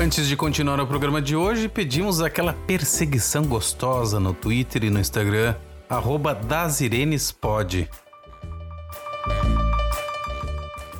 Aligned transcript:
Antes 0.00 0.26
de 0.26 0.34
continuar 0.34 0.80
o 0.80 0.86
programa 0.86 1.20
de 1.20 1.36
hoje, 1.36 1.68
pedimos 1.68 2.22
aquela 2.22 2.54
perseguição 2.54 3.44
gostosa 3.44 4.18
no 4.18 4.32
Twitter 4.32 4.84
e 4.84 4.88
no 4.88 4.98
Instagram, 4.98 5.54
arroba 5.90 6.34
dasirenespod. 6.34 7.86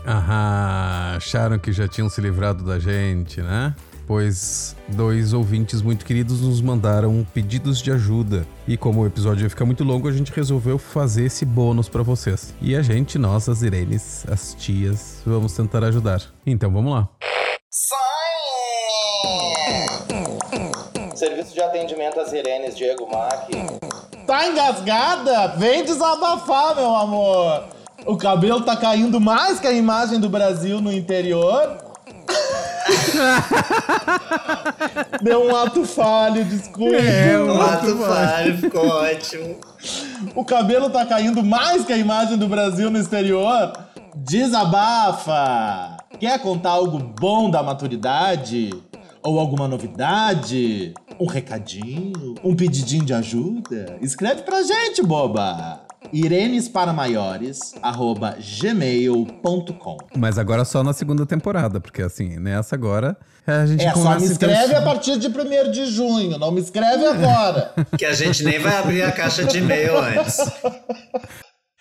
Aham, 0.06 1.16
acharam 1.16 1.58
que 1.58 1.72
já 1.72 1.88
tinham 1.88 2.10
se 2.10 2.20
livrado 2.20 2.62
da 2.62 2.78
gente, 2.78 3.40
né? 3.40 3.74
Pois 4.06 4.76
dois 4.86 5.32
ouvintes 5.32 5.80
muito 5.80 6.04
queridos 6.04 6.42
nos 6.42 6.60
mandaram 6.60 7.26
pedidos 7.32 7.80
de 7.80 7.90
ajuda. 7.90 8.46
E 8.68 8.76
como 8.76 9.00
o 9.00 9.06
episódio 9.06 9.44
ia 9.44 9.50
ficar 9.50 9.64
muito 9.64 9.82
longo, 9.82 10.08
a 10.08 10.12
gente 10.12 10.30
resolveu 10.30 10.76
fazer 10.76 11.24
esse 11.24 11.46
bônus 11.46 11.88
para 11.88 12.02
vocês. 12.02 12.54
E 12.60 12.76
a 12.76 12.82
gente, 12.82 13.16
nós, 13.16 13.48
as 13.48 13.62
Irenes, 13.62 14.26
as 14.30 14.52
tias, 14.52 15.22
vamos 15.24 15.54
tentar 15.54 15.82
ajudar. 15.84 16.22
Então 16.44 16.70
vamos 16.70 16.92
lá. 16.92 17.08
Serviço 21.20 21.52
de 21.52 21.60
atendimento 21.60 22.18
às 22.18 22.32
Irenes, 22.32 22.74
Diego 22.74 23.06
Mack. 23.06 23.50
Tá 24.26 24.48
engasgada? 24.48 25.48
Vem 25.48 25.84
desabafar, 25.84 26.74
meu 26.74 26.96
amor. 26.96 27.64
O 28.06 28.16
cabelo 28.16 28.62
tá 28.62 28.74
caindo 28.74 29.20
mais 29.20 29.60
que 29.60 29.66
a 29.66 29.72
imagem 29.72 30.18
do 30.18 30.30
Brasil 30.30 30.80
no 30.80 30.90
interior. 30.90 31.76
Deu 35.20 35.44
um 35.44 35.54
ato 35.54 35.84
falho, 35.84 36.42
desculpa. 36.42 36.96
É, 36.96 37.38
um 37.38 37.54
O 37.54 37.60
ato 37.60 37.98
falho, 37.98 38.56
ficou 38.56 38.88
ótimo. 38.88 39.60
O 40.34 40.42
cabelo 40.42 40.88
tá 40.88 41.04
caindo 41.04 41.44
mais 41.44 41.84
que 41.84 41.92
a 41.92 41.98
imagem 41.98 42.38
do 42.38 42.48
Brasil 42.48 42.90
no 42.90 42.98
exterior. 42.98 43.74
Desabafa! 44.16 45.98
Quer 46.18 46.38
contar 46.38 46.70
algo 46.70 46.98
bom 46.98 47.50
da 47.50 47.62
maturidade? 47.62 48.70
Ou 49.22 49.38
alguma 49.38 49.68
novidade? 49.68 50.94
Um 51.18 51.26
recadinho? 51.26 52.34
Um 52.42 52.56
pedidinho 52.56 53.04
de 53.04 53.12
ajuda? 53.12 53.98
Escreve 54.00 54.42
pra 54.42 54.62
gente, 54.62 55.02
boba! 55.02 55.82
Irenes 56.10 56.66
para 56.66 56.94
maiores, 56.94 57.74
arroba 57.82 58.36
gmail.com. 58.40 59.98
Mas 60.16 60.38
agora 60.38 60.64
só 60.64 60.82
na 60.82 60.94
segunda 60.94 61.26
temporada, 61.26 61.78
porque 61.78 62.00
assim, 62.00 62.38
nessa 62.38 62.74
agora 62.74 63.16
a 63.46 63.66
gente 63.66 63.84
É, 63.84 63.92
só 63.92 64.18
me 64.18 64.24
escreve 64.24 64.74
a 64.74 64.80
partir 64.82 65.18
de 65.18 65.28
1 65.28 65.70
de 65.70 65.84
junho, 65.86 66.38
não 66.38 66.50
me 66.50 66.60
escreve 66.60 67.04
agora. 67.04 67.74
Que 67.98 68.06
a 68.06 68.14
gente 68.14 68.42
nem 68.42 68.58
vai 68.58 68.76
abrir 68.78 69.02
a 69.02 69.12
caixa 69.12 69.44
de 69.44 69.58
e-mail 69.58 69.98
antes. 69.98 70.38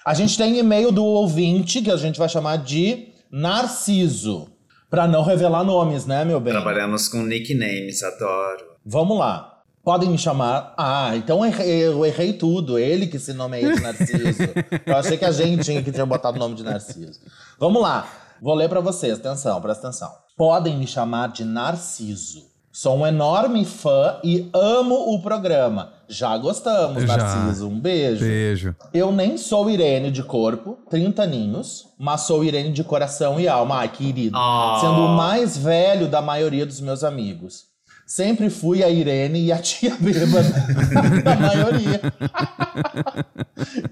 A 0.06 0.14
gente 0.14 0.38
tem 0.38 0.60
e-mail 0.60 0.92
do 0.92 1.06
ouvinte, 1.06 1.82
que 1.82 1.90
a 1.92 1.98
gente 1.98 2.20
vai 2.20 2.28
chamar 2.28 2.58
de 2.58 3.08
Narciso. 3.32 4.50
Pra 4.90 5.08
não 5.08 5.24
revelar 5.24 5.64
nomes, 5.64 6.06
né, 6.06 6.26
meu 6.26 6.40
bem? 6.40 6.52
Trabalhamos 6.52 7.08
com 7.08 7.22
nicknames, 7.22 8.02
adoro. 8.02 8.66
Vamos 8.84 9.20
lá. 9.20 9.60
Podem 9.84 10.10
me 10.10 10.18
chamar. 10.18 10.74
Ah, 10.78 11.16
então 11.16 11.46
eu 11.46 11.46
errei, 11.46 11.88
eu 11.88 12.06
errei 12.06 12.34
tudo. 12.34 12.78
Ele 12.78 13.08
que 13.08 13.20
se 13.20 13.34
nomeia 13.34 13.74
de 13.74 13.82
Narciso. 13.82 14.44
eu 14.86 14.96
achei 14.96 15.18
que 15.18 15.26
a 15.26 15.32
gente 15.32 15.64
tinha 15.64 15.82
que 15.84 15.92
ter 15.92 16.06
botado 16.06 16.38
o 16.38 16.40
nome 16.40 16.56
de 16.56 16.64
Narciso. 16.64 17.20
Vamos 17.60 17.82
lá. 17.82 18.08
Vou 18.42 18.56
ler 18.56 18.68
pra 18.68 18.80
vocês. 18.80 19.20
Atenção, 19.20 19.62
presta 19.62 19.88
atenção. 19.88 20.12
Podem 20.36 20.78
me 20.78 20.88
chamar 20.88 21.30
de 21.30 21.44
Narciso. 21.44 22.50
Sou 22.82 22.98
um 22.98 23.06
enorme 23.06 23.66
fã 23.66 24.20
e 24.24 24.50
amo 24.54 25.14
o 25.14 25.22
programa. 25.22 25.92
Já 26.08 26.38
gostamos, 26.38 27.04
Já. 27.04 27.18
Narciso. 27.18 27.68
Um 27.68 27.78
beijo. 27.78 28.24
Beijo. 28.24 28.74
Eu 28.94 29.12
nem 29.12 29.36
sou 29.36 29.70
Irene 29.70 30.10
de 30.10 30.24
corpo, 30.24 30.80
30 30.90 31.24
aninhos, 31.24 31.90
mas 32.00 32.22
sou 32.22 32.42
Irene 32.42 32.72
de 32.72 32.82
coração 32.82 33.38
e 33.38 33.50
alma. 33.50 33.80
Ai, 33.80 33.90
querido. 33.90 34.38
Ah. 34.38 34.78
Sendo 34.80 34.94
o 34.94 35.10
mais 35.10 35.58
velho 35.58 36.08
da 36.08 36.22
maioria 36.22 36.66
dos 36.66 36.80
meus 36.80 37.04
amigos. 37.04 37.66
Sempre 38.08 38.50
fui 38.50 38.82
a 38.82 38.90
Irene 38.90 39.48
e 39.48 39.52
a 39.52 39.58
tia 39.58 39.94
bêbada 40.00 40.50
da 41.22 41.36
maioria. 41.36 42.02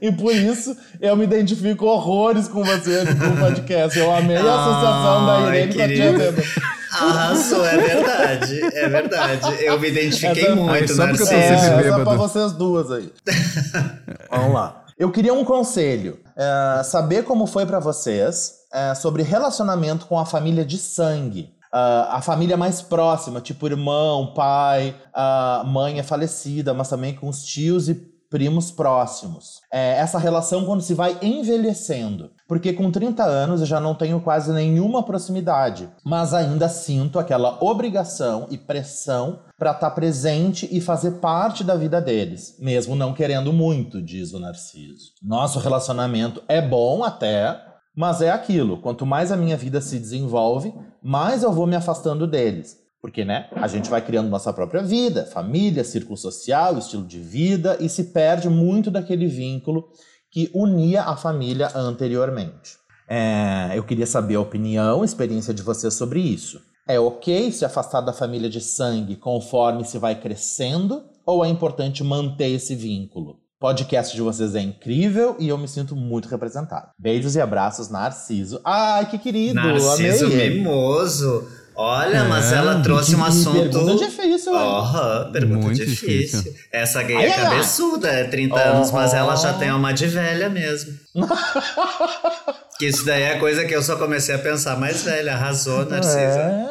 e 0.02 0.14
por 0.14 0.34
isso 0.34 0.74
eu 1.02 1.14
me 1.18 1.25
identifico 1.25 1.86
horrores 1.88 2.48
com 2.48 2.64
você 2.64 3.04
com 3.06 3.34
o 3.34 3.38
podcast. 3.38 4.00
Eu 4.00 4.16
amei 4.16 4.38
a 4.38 4.40
associação 4.40 5.25
da 5.25 5.50
Irene 5.50 5.75
com 5.75 5.81
a 5.81 5.88
tia 5.90 6.14
bêbada. 6.14 6.77
Arrasou, 6.92 7.66
é 7.66 7.78
verdade. 7.78 8.62
É 8.75 8.90
verdade. 8.90 9.64
Eu 9.64 9.80
me 9.80 9.88
identifiquei 9.90 10.46
Essa- 10.46 10.56
muito, 10.56 10.74
Aí, 10.74 10.88
só 10.88 10.94
eu 10.94 10.98
tô 11.18 11.24
Narciso. 11.24 11.34
É, 11.34 11.68
é 11.80 11.84
bêbado. 11.84 12.03
pra 12.03 12.16
vocês 12.16 12.52
duas 12.53 12.92
aí. 12.92 13.12
Vamos 14.31 14.53
lá. 14.53 14.84
Eu 14.98 15.12
queria 15.12 15.34
um 15.34 15.44
conselho. 15.46 16.20
É, 16.36 16.84
saber 16.84 17.24
como 17.24 17.46
foi 17.46 17.66
pra 17.66 17.80
vocês 17.80 18.53
é, 18.74 18.94
sobre 18.96 19.24
relacionamento 19.24 20.06
com 20.06 20.18
a 20.20 20.25
família 20.25 20.66
de 20.66 20.78
sangue. 20.78 21.52
Ah, 21.72 22.18
a 22.18 22.22
família 22.22 22.56
mais 22.56 22.81
próxima, 22.81 23.42
tipo 23.42 23.68
irmão, 23.68 24.34
pai, 24.34 24.96
a 25.14 25.64
mãe 25.66 26.00
é 26.00 26.04
falecida, 26.04 26.74
mas 26.74 26.88
também 26.88 27.14
com 27.14 27.28
os 27.28 27.44
tios 27.44 27.90
e 27.90 28.02
primos 28.30 28.72
próximos. 28.72 29.62
É, 29.72 29.98
essa 29.98 30.18
relação 30.18 30.66
quando 30.66 30.82
se 30.82 30.94
vai 30.94 31.18
envelhecendo. 31.22 32.32
Porque 32.48 32.74
com 32.74 32.90
30 32.90 33.24
anos 33.24 33.60
eu 33.60 33.68
já 33.68 33.80
não 33.80 33.94
tenho 33.94 34.22
quase 34.22 34.52
nenhuma 34.54 35.04
proximidade, 35.04 35.90
mas 36.04 36.34
ainda 36.34 36.70
sinto 36.70 37.20
aquela 37.20 37.58
obrigação 37.62 38.48
e 38.50 38.58
pressão 38.58 39.40
para 39.58 39.72
estar 39.72 39.92
presente 39.92 40.68
e 40.72 40.80
fazer 40.80 41.14
parte 41.14 41.64
da 41.64 41.76
vida 41.76 42.00
deles, 42.00 42.56
mesmo 42.60 42.96
não 42.96 43.14
querendo 43.14 43.52
muito, 43.52 44.02
diz 44.02 44.34
o 44.34 44.40
Narciso. 44.40 45.12
Nosso 45.22 45.60
relacionamento 45.60 46.42
é 46.48 46.62
bom 46.62 47.04
até, 47.04 47.60
mas 47.96 48.22
é 48.22 48.30
aquilo, 48.30 48.78
quanto 48.78 49.06
mais 49.06 49.32
a 49.32 49.38
minha 49.38 49.58
vida 49.58 49.82
se 49.82 49.98
desenvolve, 49.98 50.74
mais 51.02 51.42
eu 51.42 51.52
vou 51.52 51.66
me 51.66 51.76
afastando 51.76 52.28
deles. 52.28 52.78
Porque, 53.07 53.23
né, 53.23 53.47
a 53.56 53.69
gente 53.69 53.90
vai 53.90 54.01
criando 54.01 54.28
nossa 54.28 54.51
própria 54.51 54.84
vida, 54.84 55.23
família, 55.28 55.81
círculo 55.85 56.18
social, 56.18 56.78
estilo 56.78 57.06
de 57.06 57.18
vida 57.18 57.78
e 57.79 57.88
se 57.88 58.03
perde 58.03 58.50
muito 58.50 58.91
daquele 58.91 59.28
vínculo 59.28 59.88
que 60.29 60.51
unia 60.53 61.03
a 61.03 61.16
família 61.16 61.72
anteriormente. 61.73 62.75
É, 63.07 63.72
eu 63.73 63.84
queria 63.85 64.06
saber 64.06 64.35
a 64.35 64.41
opinião, 64.41 65.06
experiência 65.06 65.53
de 65.53 65.63
vocês 65.63 65.94
sobre 65.94 66.19
isso. 66.19 66.59
É 66.85 67.00
ok 67.00 67.50
se 67.50 67.63
afastar 67.63 68.01
da 68.01 68.12
família 68.12 68.50
de 68.50 68.59
sangue 68.59 69.16
conforme 69.16 69.85
se 69.85 69.97
vai 69.97 70.19
crescendo 70.19 71.06
ou 71.25 71.45
é 71.45 71.47
importante 71.47 72.03
manter 72.03 72.50
esse 72.50 72.75
vínculo? 72.75 73.39
O 73.56 73.60
podcast 73.62 74.13
de 74.13 74.21
vocês 74.21 74.53
é 74.53 74.60
incrível 74.60 75.38
e 75.39 75.48
eu 75.48 75.57
me 75.57 75.69
sinto 75.69 75.95
muito 75.95 76.27
representado. 76.27 76.89
Beijos 77.00 77.38
e 77.38 77.39
abraços, 77.39 77.88
Narciso. 77.88 78.60
Ai, 78.65 79.10
que 79.10 79.18
querido! 79.18 79.56
Narciso 79.56 80.25
amei 80.25 80.57
mimoso. 80.57 81.48
Olha, 81.79 82.24
mas 82.24 82.51
É, 82.51 82.56
ela 82.56 82.81
trouxe 82.81 83.15
um 83.15 83.24
assunto. 83.24 83.69
Pergunta 83.69 84.06
difícil? 84.06 84.56
Aham, 84.56 85.31
pergunta 85.31 85.65
Muito 85.68 85.85
difícil. 85.85 86.41
difícil. 86.41 86.53
Essa 86.71 87.03
gay 87.03 87.18
é 87.18 87.31
cabeçuda, 87.31 88.09
é 88.09 88.24
30 88.24 88.59
anos, 88.59 88.91
mas 88.91 89.13
ela 89.13 89.35
já 89.35 89.51
Oh. 89.56 89.59
tem 89.59 89.71
uma 89.71 89.91
de 89.94 90.07
velha 90.07 90.50
mesmo. 90.50 90.91
que 92.79 92.85
isso 92.88 93.06
daí 93.06 93.24
é 93.24 93.39
coisa 93.39 93.65
que 93.65 93.75
eu 93.75 93.81
só 93.83 93.95
comecei 93.95 94.33
a 94.35 94.39
pensar 94.39 94.79
mais 94.79 95.03
velha. 95.03 95.33
Arrasou, 95.33 95.85
Narcisa. 95.85 96.18
É. 96.19 96.68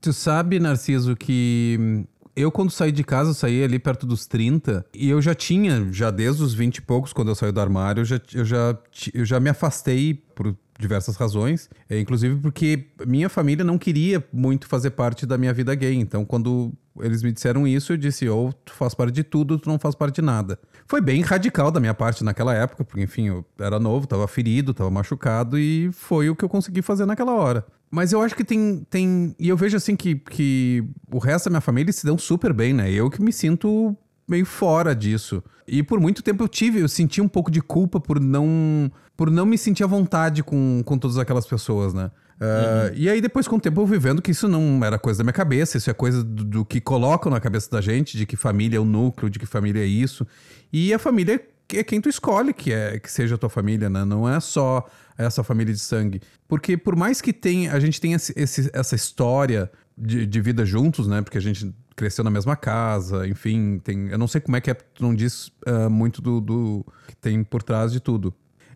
Tu 0.00 0.12
sabe, 0.14 0.58
Narciso, 0.58 1.14
que 1.14 1.76
hum, 1.78 2.04
eu 2.34 2.50
quando 2.50 2.70
saí 2.70 2.92
de 2.92 3.04
casa, 3.04 3.34
saí 3.34 3.62
ali 3.62 3.78
perto 3.78 4.06
dos 4.06 4.26
30, 4.26 4.84
e 4.94 5.08
eu 5.08 5.20
já 5.20 5.34
tinha, 5.34 5.88
já 5.92 6.10
desde 6.10 6.42
os 6.42 6.54
20 6.54 6.76
e 6.76 6.82
poucos, 6.82 7.12
quando 7.12 7.28
eu 7.28 7.34
saí 7.34 7.52
do 7.52 7.60
armário, 7.60 8.00
eu 8.00 8.04
já, 8.04 8.20
eu 8.34 8.44
já, 8.44 8.78
eu 9.12 9.24
já 9.24 9.40
me 9.40 9.50
afastei 9.50 10.14
por 10.34 10.54
diversas 10.78 11.16
razões, 11.16 11.68
é, 11.88 12.00
inclusive 12.00 12.36
porque 12.36 12.86
minha 13.06 13.28
família 13.28 13.64
não 13.64 13.76
queria 13.76 14.24
muito 14.32 14.66
fazer 14.66 14.90
parte 14.90 15.26
da 15.26 15.36
minha 15.36 15.52
vida 15.52 15.74
gay. 15.74 15.94
Então, 15.94 16.24
quando 16.24 16.72
eles 16.98 17.22
me 17.22 17.30
disseram 17.30 17.66
isso, 17.66 17.92
eu 17.92 17.96
disse: 17.96 18.28
ou 18.28 18.52
tu 18.52 18.72
faz 18.72 18.94
parte 18.94 19.14
de 19.14 19.22
tudo, 19.22 19.58
tu 19.58 19.68
não 19.68 19.78
faz 19.78 19.94
parte 19.94 20.16
de 20.16 20.22
nada. 20.22 20.58
Foi 20.90 21.00
bem 21.00 21.20
radical 21.20 21.70
da 21.70 21.78
minha 21.78 21.94
parte 21.94 22.24
naquela 22.24 22.52
época, 22.52 22.82
porque, 22.82 23.00
enfim, 23.00 23.28
eu 23.28 23.44
era 23.60 23.78
novo, 23.78 24.08
tava 24.08 24.26
ferido, 24.26 24.74
tava 24.74 24.90
machucado, 24.90 25.56
e 25.56 25.88
foi 25.92 26.28
o 26.28 26.34
que 26.34 26.44
eu 26.44 26.48
consegui 26.48 26.82
fazer 26.82 27.06
naquela 27.06 27.32
hora. 27.32 27.64
Mas 27.88 28.12
eu 28.12 28.20
acho 28.20 28.34
que 28.34 28.42
tem. 28.42 28.84
tem 28.90 29.32
e 29.38 29.48
eu 29.48 29.56
vejo 29.56 29.76
assim 29.76 29.94
que, 29.94 30.16
que 30.16 30.82
o 31.08 31.18
resto 31.18 31.44
da 31.44 31.50
minha 31.52 31.60
família 31.60 31.92
se 31.92 32.04
dão 32.04 32.18
super 32.18 32.52
bem, 32.52 32.72
né? 32.74 32.90
Eu 32.90 33.08
que 33.08 33.22
me 33.22 33.32
sinto 33.32 33.96
meio 34.26 34.44
fora 34.44 34.92
disso. 34.92 35.40
E 35.64 35.80
por 35.80 36.00
muito 36.00 36.24
tempo 36.24 36.42
eu 36.42 36.48
tive, 36.48 36.80
eu 36.80 36.88
senti 36.88 37.20
um 37.20 37.28
pouco 37.28 37.52
de 37.52 37.62
culpa 37.62 38.00
por 38.00 38.18
não 38.18 38.90
por 39.16 39.30
não 39.30 39.46
me 39.46 39.56
sentir 39.56 39.84
à 39.84 39.86
vontade 39.86 40.42
com, 40.42 40.82
com 40.84 40.98
todas 40.98 41.18
aquelas 41.18 41.46
pessoas, 41.46 41.94
né? 41.94 42.10
Ah, 42.40 42.90
E 42.94 43.08
aí 43.08 43.20
depois 43.20 43.46
com 43.46 43.56
o 43.56 43.60
tempo 43.60 43.80
eu 43.82 43.86
fui 43.86 43.98
vendo 43.98 44.22
que 44.22 44.30
isso 44.30 44.48
não 44.48 44.82
era 44.84 44.98
coisa 44.98 45.18
da 45.18 45.24
minha 45.24 45.32
cabeça, 45.32 45.76
isso 45.76 45.90
é 45.90 45.92
coisa 45.94 46.24
do, 46.24 46.42
do 46.44 46.64
que 46.64 46.80
colocam 46.80 47.30
na 47.30 47.38
cabeça 47.40 47.70
da 47.70 47.80
gente, 47.80 48.16
de 48.16 48.24
que 48.24 48.36
família 48.36 48.78
é 48.78 48.80
o 48.80 48.84
núcleo, 48.84 49.28
de 49.30 49.38
que 49.38 49.46
família 49.46 49.82
é 49.82 49.86
isso. 49.86 50.26
E 50.72 50.92
a 50.94 50.98
família 50.98 51.42
é 51.74 51.84
quem 51.84 52.00
tu 52.00 52.08
escolhe 52.08 52.52
que 52.52 52.72
é 52.72 52.98
que 52.98 53.10
seja 53.12 53.34
a 53.34 53.38
tua 53.38 53.50
família, 53.50 53.88
né? 53.90 54.04
Não 54.04 54.28
é 54.28 54.40
só 54.40 54.88
essa 55.18 55.44
família 55.44 55.72
de 55.74 55.78
sangue. 55.80 56.20
Porque 56.48 56.76
por 56.76 56.96
mais 56.96 57.20
que 57.20 57.32
tenha, 57.32 57.72
a 57.72 57.78
gente 57.78 58.00
tenha 58.00 58.16
esse- 58.16 58.32
esse- 58.34 58.70
essa 58.72 58.94
história 58.96 59.70
de, 59.96 60.26
de 60.26 60.40
vida 60.40 60.64
juntos, 60.64 61.06
né? 61.06 61.20
Porque 61.22 61.36
a 61.38 61.40
gente 61.42 61.72
cresceu 61.94 62.24
na 62.24 62.30
mesma 62.30 62.56
casa, 62.56 63.28
enfim, 63.28 63.78
tem. 63.84 64.08
Eu 64.08 64.16
não 64.18 64.26
sei 64.26 64.40
como 64.40 64.56
é 64.56 64.60
que 64.62 64.70
é, 64.70 64.74
tu 64.74 65.02
não 65.02 65.14
diz 65.14 65.52
ah, 65.66 65.90
muito 65.90 66.22
do, 66.22 66.40
do 66.40 66.86
que 67.06 67.14
tem 67.16 67.44
por 67.44 67.62
trás 67.62 67.92
de 67.92 68.00
tudo. 68.00 68.32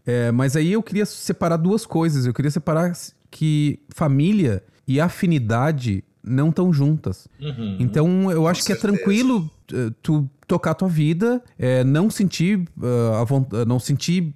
É, 0.06 0.30
mas 0.30 0.54
aí 0.54 0.72
eu 0.74 0.82
queria 0.82 1.06
separar 1.06 1.56
duas 1.56 1.86
coisas. 1.86 2.26
Eu 2.26 2.34
queria 2.34 2.50
separar 2.50 2.92
que 3.36 3.80
família 3.88 4.62
e 4.86 5.00
afinidade 5.00 6.04
não 6.22 6.50
estão 6.50 6.72
juntas. 6.72 7.26
Então 7.80 8.30
eu 8.30 8.46
acho 8.46 8.64
que 8.64 8.72
é 8.72 8.76
certeza. 8.76 8.96
tranquilo 8.96 9.50
eh, 9.72 9.90
tu 10.02 10.30
tocar 10.46 10.74
tua 10.74 10.88
vida, 10.88 11.42
eh, 11.58 11.82
não 11.82 12.08
sentir 12.08 12.62
ah, 12.80 13.20
a 13.20 13.24
von- 13.24 13.46
ah, 13.52 13.64
não 13.64 13.80
sentir, 13.80 14.32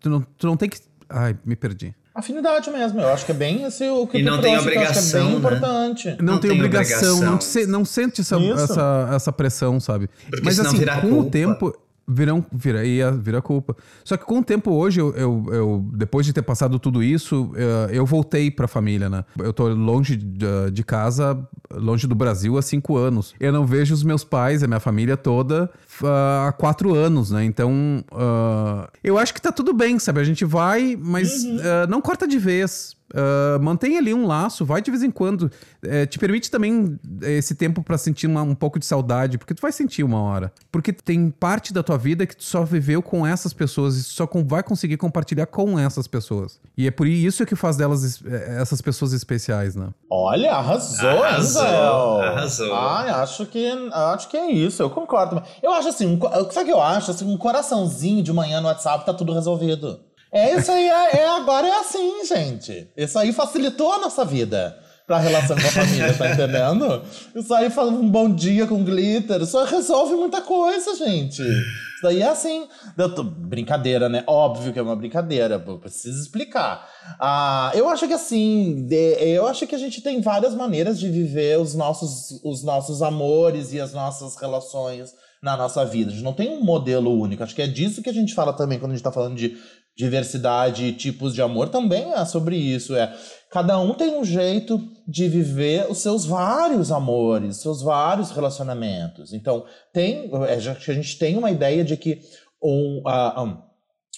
tu 0.00 0.10
não, 0.10 0.20
tu 0.36 0.46
não 0.48 0.56
tem 0.56 0.68
que, 0.68 0.78
ai, 1.08 1.36
me 1.44 1.54
perdi. 1.54 1.94
Afinidade 2.14 2.70
mesmo, 2.70 3.00
eu 3.00 3.08
acho 3.08 3.24
que 3.26 3.32
é 3.32 3.34
bem 3.34 3.64
esse 3.64 3.88
o 3.88 4.06
que 4.06 4.18
E 4.18 4.22
tu 4.24 4.30
não 4.30 4.40
tem 4.40 4.52
trouxe, 4.52 4.68
que 4.70 4.76
eu 4.78 4.82
acho 4.82 4.92
que 4.92 4.98
é 4.98 5.00
obrigação, 5.00 5.20
bem 5.24 5.30
né? 5.32 5.38
importante. 5.38 6.08
Não, 6.20 6.34
Não 6.34 6.38
tem, 6.40 6.50
tem 6.50 6.58
obrigação, 6.60 6.98
obrigação. 6.98 7.30
Não, 7.32 7.40
se- 7.40 7.66
não 7.66 7.84
sente 7.84 8.20
essa, 8.20 8.36
essa, 8.36 9.08
essa 9.14 9.32
pressão, 9.32 9.78
sabe? 9.80 10.08
Porque 10.28 10.42
Mas 10.44 10.58
assim, 10.60 10.84
com 10.84 11.06
o 11.06 11.10
culpa. 11.10 11.30
tempo. 11.30 11.74
Virão, 12.06 12.44
ia, 12.84 13.10
vira 13.12 13.40
culpa. 13.40 13.74
Só 14.04 14.16
que 14.16 14.24
com 14.24 14.40
o 14.40 14.44
tempo 14.44 14.70
hoje, 14.72 15.00
eu, 15.00 15.14
eu, 15.14 15.44
eu- 15.50 15.90
depois 15.94 16.26
de 16.26 16.32
ter 16.32 16.42
passado 16.42 16.78
tudo 16.78 17.02
isso, 17.02 17.50
eh, 17.56 17.90
eu 17.92 18.04
voltei 18.04 18.50
pra 18.50 18.68
família, 18.68 19.08
né? 19.08 19.24
Eu 19.38 19.52
tô 19.52 19.68
longe 19.68 20.14
de, 20.16 20.70
de 20.72 20.84
casa, 20.84 21.38
longe 21.72 22.06
do 22.06 22.14
Brasil 22.14 22.58
há 22.58 22.62
cinco 22.62 22.96
anos. 22.96 23.34
Eu 23.40 23.52
não 23.52 23.64
vejo 23.66 23.94
os 23.94 24.02
meus 24.02 24.22
pais, 24.22 24.62
a 24.62 24.66
minha 24.66 24.80
família 24.80 25.16
toda, 25.16 25.70
há 26.02 26.52
quatro 26.52 26.94
anos, 26.94 27.30
né? 27.30 27.44
Então, 27.44 28.04
ah, 28.12 28.88
eu 29.02 29.18
acho 29.18 29.32
que 29.34 29.40
tá 29.42 29.52
tudo 29.52 29.72
bem, 29.72 29.98
sabe? 29.98 30.20
A 30.20 30.24
gente 30.24 30.44
vai, 30.44 30.96
mas 31.00 31.44
ah, 31.62 31.86
não 31.88 32.00
corta 32.00 32.26
de 32.26 32.38
vez. 32.38 32.96
Ah, 33.14 33.58
mantém 33.60 33.96
ali 33.98 34.12
um 34.14 34.26
laço, 34.26 34.64
vai 34.64 34.80
de 34.82 34.90
vez 34.90 35.02
em 35.02 35.10
quando. 35.10 35.50
Eh, 35.86 36.06
te 36.06 36.18
permite 36.18 36.50
também 36.50 36.98
esse 37.22 37.54
tempo 37.54 37.82
pra 37.82 37.96
sentir 37.98 38.26
uma- 38.26 38.42
um 38.42 38.54
pouco 38.54 38.78
de 38.78 38.86
saudade, 38.86 39.36
porque 39.38 39.54
tu 39.54 39.60
vai 39.60 39.70
sentir 39.70 40.02
uma 40.02 40.20
hora. 40.20 40.50
Porque 40.72 40.92
tem 40.92 41.30
parte 41.30 41.72
da 41.72 41.82
tua 41.82 41.98
vida 41.98 42.26
que 42.26 42.34
tu 42.34 42.42
só 42.42 42.64
viveu 42.64 43.02
com 43.02 43.24
essas 43.26 43.52
pessoas 43.52 43.96
e 43.96 44.02
só 44.02 44.26
com- 44.26 44.42
vai 44.44 44.62
conseguir 44.62 44.96
compartilhar 44.96 45.46
com 45.46 45.78
essas 45.78 46.08
pessoas. 46.08 46.58
E 46.76 46.86
é 46.88 46.90
por 46.90 47.06
isso 47.06 47.44
que 47.46 47.54
faz 47.54 47.76
delas 47.76 48.02
es- 48.02 48.22
eh, 48.26 48.56
essas 48.60 48.80
pessoas 48.80 49.12
especiais, 49.12 49.76
né? 49.76 49.88
Olha, 50.10 50.52
arrasou, 50.52 51.22
Arrasou, 51.22 52.20
arrasou. 52.22 52.74
Ai, 52.74 53.10
acho 53.10 53.46
que, 53.46 53.68
acho 53.92 54.28
que 54.30 54.36
é 54.36 54.50
isso, 54.50 54.82
eu 54.82 54.88
concordo. 54.90 55.40
Eu 55.62 55.72
acho 55.72 55.83
assim, 55.88 56.06
um 56.06 56.18
sabe 56.50 56.62
o 56.62 56.64
que 56.64 56.72
eu 56.72 56.80
acho? 56.82 57.10
Assim, 57.10 57.24
um 57.26 57.36
coraçãozinho 57.36 58.22
de 58.22 58.32
manhã 58.32 58.60
no 58.60 58.68
WhatsApp 58.68 59.04
tá 59.06 59.12
tudo 59.14 59.32
resolvido. 59.32 60.00
É 60.32 60.56
isso 60.56 60.70
aí, 60.72 60.88
é, 60.88 61.16
é- 61.18 61.28
agora 61.28 61.66
é 61.66 61.78
assim, 61.80 62.24
gente. 62.26 62.88
Isso 62.96 63.18
aí 63.18 63.32
facilitou 63.32 63.92
a 63.92 63.98
nossa 63.98 64.24
vida 64.24 64.76
pra 65.06 65.18
relação 65.18 65.54
com 65.54 65.66
a 65.66 65.70
família, 65.70 66.12
tá 66.14 66.32
entendendo? 66.32 67.02
Isso 67.36 67.52
aí 67.54 67.68
fala 67.70 67.90
um 67.92 68.08
bom 68.08 68.28
dia 68.34 68.66
com 68.66 68.82
glitter, 68.82 69.42
isso 69.42 69.62
resolve 69.64 70.14
muita 70.14 70.40
coisa, 70.40 70.94
gente. 70.96 71.40
Isso 71.42 72.02
daí 72.02 72.20
é 72.22 72.28
assim. 72.28 72.66
Tô- 73.14 73.22
Brincadeira, 73.22 74.08
né? 74.08 74.24
Óbvio 74.26 74.72
que 74.72 74.78
é 74.78 74.82
uma 74.82 74.96
brincadeira, 74.96 75.58
preciso 75.80 76.20
explicar. 76.20 76.88
Ah, 77.20 77.70
eu 77.74 77.88
acho 77.88 78.08
que 78.08 78.14
assim, 78.14 78.88
eu 78.90 79.46
acho 79.46 79.66
que 79.68 79.74
a 79.74 79.78
gente 79.78 80.00
tem 80.00 80.20
várias 80.20 80.54
maneiras 80.54 80.98
de 80.98 81.08
viver 81.08 81.60
os 81.60 81.74
nossos, 81.74 82.40
os 82.42 82.64
nossos 82.64 83.02
amores 83.02 83.72
e 83.72 83.80
as 83.80 83.92
nossas 83.92 84.34
relações 84.36 85.12
na 85.44 85.58
nossa 85.58 85.84
vida. 85.84 86.10
A 86.10 86.14
gente 86.14 86.24
não 86.24 86.32
tem 86.32 86.48
um 86.48 86.64
modelo 86.64 87.12
único. 87.12 87.42
Acho 87.42 87.54
que 87.54 87.60
é 87.60 87.66
disso 87.66 88.02
que 88.02 88.08
a 88.08 88.14
gente 88.14 88.34
fala 88.34 88.54
também 88.54 88.78
quando 88.78 88.92
a 88.92 88.94
gente 88.94 89.04
tá 89.04 89.12
falando 89.12 89.36
de 89.36 89.58
diversidade 89.94 90.86
e 90.86 90.92
tipos 90.92 91.34
de 91.34 91.42
amor. 91.42 91.68
Também 91.68 92.14
é 92.14 92.24
sobre 92.24 92.56
isso. 92.56 92.96
É 92.96 93.14
cada 93.50 93.78
um 93.78 93.92
tem 93.92 94.16
um 94.16 94.24
jeito 94.24 94.80
de 95.06 95.28
viver 95.28 95.86
os 95.90 95.98
seus 95.98 96.24
vários 96.24 96.90
amores, 96.90 97.58
seus 97.58 97.82
vários 97.82 98.30
relacionamentos. 98.30 99.34
Então 99.34 99.66
tem, 99.92 100.30
é, 100.48 100.58
já 100.58 100.72
a 100.72 100.92
gente 100.94 101.18
tem 101.18 101.36
uma 101.36 101.50
ideia 101.50 101.84
de 101.84 101.98
que 101.98 102.22
um, 102.62 103.02
ah, 103.06 103.42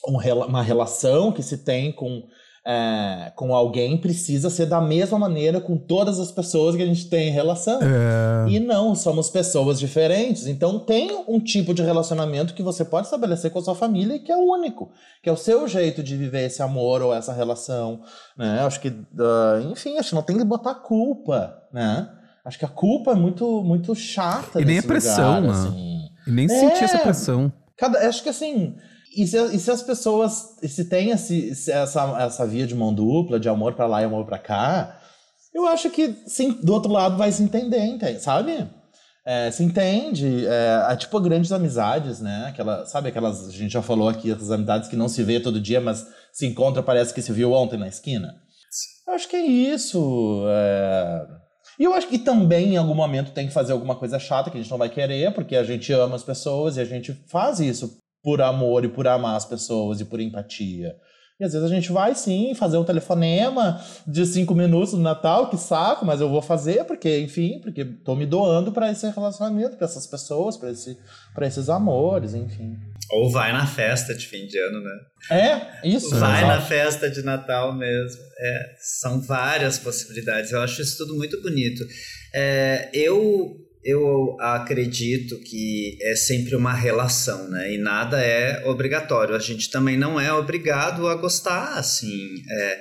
um, 0.07 0.15
um 0.15 0.45
uma 0.47 0.63
relação 0.63 1.33
que 1.33 1.43
se 1.43 1.59
tem 1.59 1.91
com, 1.91 2.23
é, 2.69 3.31
com 3.37 3.55
alguém 3.55 3.97
precisa 3.97 4.51
ser 4.51 4.67
da 4.67 4.81
mesma 4.81 5.17
maneira 5.17 5.61
com 5.61 5.77
todas 5.77 6.19
as 6.19 6.33
pessoas 6.33 6.75
que 6.75 6.83
a 6.83 6.87
gente 6.87 7.09
tem 7.09 7.29
em 7.29 7.33
relação. 7.33 7.79
E 8.49 8.59
não, 8.59 8.93
somos 8.97 9.31
pessoas 9.31 9.79
diferentes. 9.79 10.49
Então 10.49 10.81
tem 10.81 11.25
um 11.29 11.39
tipo 11.39 11.73
de 11.73 11.83
relacionamento 11.83 12.55
que 12.55 12.65
você 12.65 12.85
pode 12.85 13.07
estabelecer 13.07 13.53
com 13.53 13.61
a 13.61 13.63
sua 13.63 13.77
família 13.77 14.17
e 14.17 14.19
que 14.19 14.33
é 14.33 14.37
único, 14.37 14.91
que 15.23 15.29
é 15.29 15.33
o 15.33 15.37
seu 15.37 15.69
jeito 15.69 16.03
de 16.03 16.17
viver 16.17 16.47
esse 16.47 16.61
amor 16.61 17.03
ou 17.03 17.15
essa 17.15 17.33
relação. 17.33 18.01
Né? 18.37 18.59
Acho 18.63 18.81
que, 18.81 18.93
ah, 19.19 19.61
enfim, 19.71 19.97
acho 19.97 20.09
que 20.09 20.15
não 20.17 20.23
tem 20.23 20.37
que 20.37 20.45
botar 20.45 20.75
culpa, 20.75 21.63
né? 21.73 22.09
Acho 22.45 22.59
que 22.59 22.65
a 22.65 22.69
culpa 22.69 23.13
é 23.13 23.15
muito, 23.15 23.63
muito 23.63 23.95
chata. 23.95 24.61
E 24.61 24.65
nem 24.65 24.79
a 24.79 24.83
pressão, 24.83 25.41
lugar, 25.41 25.51
assim. 25.53 26.01
E 26.27 26.31
nem 26.33 26.47
É. 26.47 26.49
sentir 26.49 26.85
essa 26.85 26.99
pressão. 26.99 27.53
Cada, 27.77 28.09
acho 28.09 28.23
que 28.23 28.29
assim. 28.29 28.75
E 29.17 29.27
se, 29.27 29.39
e 29.55 29.59
se 29.59 29.71
as 29.71 29.83
pessoas. 29.83 30.57
Se 30.63 30.85
tem 30.85 31.11
esse, 31.11 31.55
se 31.55 31.73
essa, 31.73 32.03
essa 32.21 32.47
via 32.47 32.67
de 32.67 32.75
mão 32.75 32.93
dupla, 32.93 33.41
de 33.41 33.49
amor 33.49 33.73
pra 33.73 33.87
lá 33.87 34.03
e 34.03 34.05
amor 34.05 34.27
pra 34.27 34.39
cá, 34.39 35.01
eu 35.55 35.67
acho 35.67 35.89
que 35.89 36.15
sim, 36.27 36.53
do 36.63 36.75
outro 36.75 36.93
lado 36.93 37.17
vai 37.17 37.33
se 37.33 37.43
entender, 37.43 37.83
entende, 37.83 38.21
sabe? 38.21 38.69
É, 39.25 39.51
se 39.51 39.65
entende. 39.65 40.47
É, 40.47 40.93
é 40.93 40.97
tipo 40.97 41.19
grandes 41.19 41.51
amizades, 41.51 42.21
né? 42.21 42.47
Aquela, 42.49 42.85
sabe 42.85 43.09
aquelas. 43.09 43.49
A 43.49 43.53
gente 43.53 43.73
já 43.73 43.81
falou 43.81 44.07
aqui, 44.07 44.31
essas 44.31 44.51
amizades 44.51 44.89
que 44.89 44.97
não 44.97 45.09
se 45.09 45.23
vê 45.23 45.41
todo 45.41 45.61
dia, 45.61 45.81
mas 45.81 46.07
se 46.31 46.47
encontra, 46.47 46.83
parece 46.83 47.15
que 47.15 47.23
se 47.23 47.33
viu 47.33 47.53
ontem 47.53 47.79
na 47.79 47.89
esquina. 47.89 48.35
Eu 49.09 49.15
acho 49.15 49.29
que 49.29 49.37
é 49.37 49.47
isso. 49.47 50.45
é. 50.49 51.27
E 51.79 51.85
eu 51.85 51.95
acho 51.95 52.09
que 52.09 52.19
também 52.19 52.75
em 52.75 52.77
algum 52.77 52.95
momento 52.95 53.33
tem 53.33 53.47
que 53.47 53.53
fazer 53.53 53.73
alguma 53.73 53.97
coisa 53.97 54.19
chata 54.19 54.51
que 54.51 54.59
a 54.59 54.61
gente 54.61 54.71
não 54.71 54.79
vai 54.79 54.89
querer, 54.89 55.33
porque 55.35 55.57
a 55.57 55.65
gente 55.65 55.93
ama 55.93 56.17
as 56.17 56.23
pessoas 56.23 56.77
e 56.77 56.81
a 56.81 56.85
gente 56.85 57.13
faz 57.29 57.61
isso 57.61 57.99
por 58.27 58.43
amor 58.43 58.85
e 58.85 58.89
por 58.89 59.07
amar 59.07 59.37
as 59.37 59.45
pessoas 59.45 60.01
e 60.01 60.05
por 60.05 60.19
empatia. 60.19 60.97
E 61.39 61.45
às 61.45 61.53
vezes 61.53 61.71
a 61.71 61.73
gente 61.73 61.93
vai 61.93 62.13
sim 62.13 62.57
fazer 62.57 62.77
um 62.77 62.83
telefonema 62.83 63.81
de 64.05 64.27
cinco 64.27 64.53
minutos 64.53 64.95
no 64.95 64.99
Natal, 64.99 65.49
que 65.49 65.57
saco, 65.57 66.05
mas 66.05 66.21
eu 66.21 66.29
vou 66.29 66.43
fazer 66.43 66.83
porque, 66.87 67.21
enfim, 67.21 67.61
porque 67.63 67.85
tô 67.85 68.17
me 68.17 68.27
doando 68.27 68.73
para 68.73 68.91
esse 68.91 69.09
relacionamento, 69.09 69.77
para 69.77 69.85
essas 69.85 70.09
pessoas, 70.09 70.57
para 70.57 70.73
esse, 70.73 70.99
pra 71.37 71.47
esses 71.47 71.69
amores, 71.69 72.35
enfim. 72.35 72.77
Ou 73.13 73.31
vai 73.31 73.53
na 73.53 73.65
festa 73.65 74.13
de 74.13 74.27
fim 74.27 74.45
de 74.49 74.59
ano, 74.59 74.81
né? 74.81 74.99
É, 75.31 75.89
isso. 75.89 76.17
Vai 76.17 76.45
na 76.45 76.61
festa 76.61 77.09
de 77.09 77.23
Natal 77.23 77.73
mesmo. 77.73 78.21
É, 78.41 78.75
são 78.81 79.21
várias 79.21 79.79
possibilidades. 79.79 80.51
Eu 80.51 80.63
acho 80.63 80.83
isso 80.83 80.97
tudo 80.97 81.15
muito 81.15 81.41
bonito. 81.41 81.85
É, 82.35 82.91
eu, 82.93 83.57
eu 83.87 84.37
acredito 84.41 85.39
que 85.41 85.97
é 86.03 86.17
sempre 86.17 86.57
uma 86.57 86.73
relação, 86.75 87.49
né? 87.49 87.73
E 87.75 87.79
nada 87.79 88.21
é 88.21 88.67
obrigatório. 88.67 89.35
A 89.35 89.39
gente 89.39 89.71
também 89.71 89.97
não 89.97 90.19
é 90.21 90.33
obrigado 90.33 91.07
a 91.07 91.15
gostar, 91.15 91.75
assim. 91.79 92.29
é, 92.51 92.81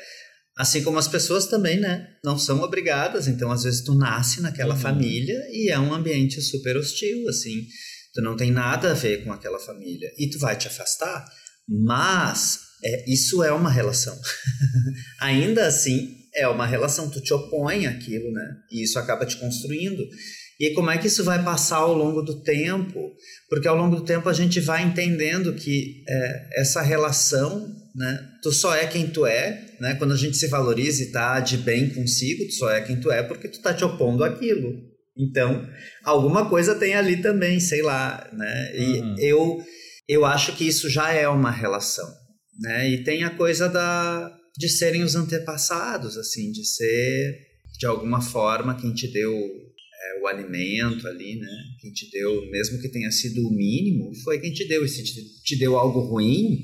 assim 0.57 0.81
como 0.83 0.97
as 0.97 1.07
pessoas 1.07 1.45
também, 1.47 1.79
né? 1.79 2.07
Não 2.23 2.37
são 2.39 2.61
obrigadas. 2.61 3.27
Então, 3.27 3.51
às 3.51 3.63
vezes, 3.63 3.81
tu 3.81 3.93
nasce 3.93 4.41
naquela 4.41 4.73
Uhum. 4.73 4.79
família 4.81 5.39
e 5.51 5.69
é 5.69 5.77
um 5.79 5.93
ambiente 5.93 6.41
super 6.41 6.75
hostil, 6.77 7.27
assim. 7.29 7.65
Tu 8.13 8.21
não 8.21 8.35
tem 8.37 8.51
nada 8.51 8.91
a 8.91 8.93
ver 8.93 9.23
com 9.23 9.31
aquela 9.33 9.59
família. 9.59 10.09
E 10.17 10.29
tu 10.29 10.39
vai 10.39 10.55
te 10.57 10.67
afastar. 10.67 11.25
Mas 11.67 12.59
é, 12.83 13.11
isso 13.11 13.43
é 13.43 13.51
uma 13.51 13.69
relação. 13.69 14.17
Ainda 15.19 15.65
assim, 15.67 16.15
é 16.33 16.47
uma 16.47 16.65
relação. 16.65 17.09
Tu 17.09 17.21
te 17.21 17.33
opõe 17.33 17.85
àquilo, 17.85 18.31
né? 18.31 18.55
E 18.71 18.83
isso 18.83 18.97
acaba 18.97 19.25
te 19.25 19.35
construindo. 19.37 20.03
E 20.59 20.71
como 20.73 20.89
é 20.89 20.97
que 20.97 21.07
isso 21.07 21.23
vai 21.23 21.43
passar 21.43 21.77
ao 21.77 21.93
longo 21.93 22.21
do 22.21 22.41
tempo? 22.41 23.11
Porque 23.49 23.67
ao 23.67 23.75
longo 23.75 23.97
do 23.97 24.05
tempo 24.05 24.29
a 24.29 24.33
gente 24.33 24.59
vai 24.59 24.83
entendendo 24.83 25.53
que 25.53 26.03
é, 26.07 26.61
essa 26.61 26.81
relação, 26.81 27.67
né? 27.93 28.29
Tu 28.41 28.51
só 28.51 28.73
é 28.75 28.87
quem 28.87 29.07
tu 29.07 29.25
é, 29.25 29.75
né? 29.81 29.95
Quando 29.95 30.13
a 30.13 30.17
gente 30.17 30.37
se 30.37 30.47
valoriza 30.47 31.03
e 31.03 31.11
tá 31.11 31.39
de 31.39 31.57
bem 31.57 31.89
consigo, 31.89 32.45
tu 32.45 32.53
só 32.53 32.71
é 32.71 32.81
quem 32.81 32.99
tu 32.99 33.11
é 33.11 33.21
porque 33.23 33.47
tu 33.49 33.61
tá 33.61 33.73
te 33.73 33.83
opondo 33.83 34.23
àquilo. 34.23 34.73
Então, 35.17 35.67
alguma 36.03 36.49
coisa 36.49 36.75
tem 36.75 36.93
ali 36.95 37.21
também, 37.21 37.59
sei 37.59 37.81
lá, 37.81 38.29
né? 38.33 38.71
E 38.77 38.99
Uhum. 39.01 39.15
eu, 39.19 39.57
eu 40.07 40.25
acho 40.25 40.55
que 40.55 40.67
isso 40.67 40.89
já 40.89 41.11
é 41.11 41.27
uma 41.27 41.51
relação, 41.51 42.07
né? 42.59 42.89
E 42.89 43.03
tem 43.03 43.23
a 43.23 43.29
coisa 43.29 43.67
da, 43.69 44.31
de 44.57 44.69
serem 44.69 45.03
os 45.03 45.15
antepassados, 45.15 46.17
assim, 46.17 46.51
de 46.51 46.65
ser, 46.65 47.37
de 47.79 47.85
alguma 47.85 48.21
forma, 48.21 48.75
quem 48.79 48.93
te 48.93 49.11
deu 49.11 49.33
é, 50.17 50.21
o 50.21 50.27
alimento 50.27 51.07
ali, 51.07 51.35
né? 51.35 51.47
Quem 51.81 51.91
te 51.91 52.09
deu, 52.11 52.49
mesmo 52.51 52.79
que 52.81 52.89
tenha 52.89 53.11
sido 53.11 53.47
o 53.47 53.51
mínimo, 53.51 54.11
foi 54.23 54.39
quem 54.39 54.51
te 54.53 54.67
deu. 54.67 54.83
E 54.85 54.89
se 54.89 55.03
te, 55.03 55.21
te 55.43 55.57
deu 55.57 55.77
algo 55.77 55.99
ruim, 56.01 56.59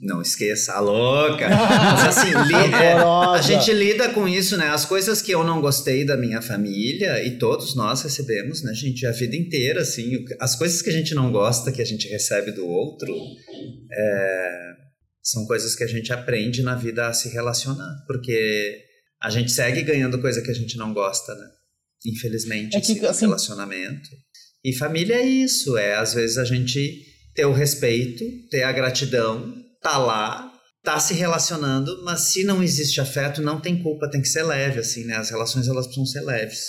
não 0.00 0.20
esqueça, 0.20 0.72
a 0.74 0.80
louca. 0.80 1.48
Mas 1.48 2.18
assim, 2.18 2.30
li- 2.46 2.74
é, 2.74 2.92
a 2.94 3.40
gente 3.40 3.72
lida 3.72 4.08
com 4.10 4.26
isso, 4.28 4.56
né? 4.56 4.68
As 4.68 4.84
coisas 4.84 5.22
que 5.22 5.32
eu 5.32 5.44
não 5.44 5.60
gostei 5.60 6.04
da 6.04 6.16
minha 6.16 6.42
família, 6.42 7.24
e 7.24 7.38
todos 7.38 7.74
nós 7.74 8.02
recebemos, 8.02 8.62
né, 8.62 8.74
gente, 8.74 9.06
a 9.06 9.12
vida 9.12 9.36
inteira, 9.36 9.80
assim, 9.82 10.24
as 10.40 10.56
coisas 10.56 10.82
que 10.82 10.90
a 10.90 10.92
gente 10.92 11.14
não 11.14 11.30
gosta, 11.32 11.72
que 11.72 11.80
a 11.80 11.86
gente 11.86 12.08
recebe 12.08 12.52
do 12.52 12.66
outro, 12.66 13.14
é, 13.92 14.72
são 15.22 15.46
coisas 15.46 15.74
que 15.74 15.84
a 15.84 15.88
gente 15.88 16.12
aprende 16.12 16.62
na 16.62 16.74
vida 16.74 17.06
a 17.08 17.12
se 17.14 17.28
relacionar, 17.30 18.04
porque 18.06 18.78
a 19.22 19.30
gente 19.30 19.50
segue 19.52 19.80
ganhando 19.82 20.20
coisa 20.20 20.42
que 20.42 20.50
a 20.50 20.54
gente 20.54 20.76
não 20.76 20.92
gosta, 20.92 21.34
né? 21.34 21.46
Infelizmente, 22.04 22.76
É 22.76 22.80
que, 22.80 22.92
esse 22.92 23.04
assim- 23.06 23.20
relacionamento. 23.26 24.08
E 24.64 24.72
família 24.74 25.14
é 25.16 25.26
isso, 25.26 25.76
é 25.76 25.94
às 25.96 26.14
vezes 26.14 26.38
a 26.38 26.44
gente 26.44 27.04
ter 27.34 27.44
o 27.44 27.52
respeito, 27.52 28.24
ter 28.50 28.62
a 28.62 28.72
gratidão, 28.72 29.54
tá 29.82 29.98
lá, 29.98 30.50
tá 30.82 30.98
se 31.00 31.14
relacionando, 31.14 32.02
mas 32.04 32.20
se 32.20 32.44
não 32.44 32.62
existe 32.62 33.00
afeto, 33.00 33.42
não 33.42 33.60
tem 33.60 33.82
culpa, 33.82 34.08
tem 34.10 34.20
que 34.22 34.28
ser 34.28 34.42
leve, 34.42 34.80
assim, 34.80 35.04
né? 35.04 35.16
As 35.16 35.30
relações 35.30 35.66
elas 35.68 35.86
precisam 35.86 36.06
ser 36.06 36.20
leves, 36.22 36.60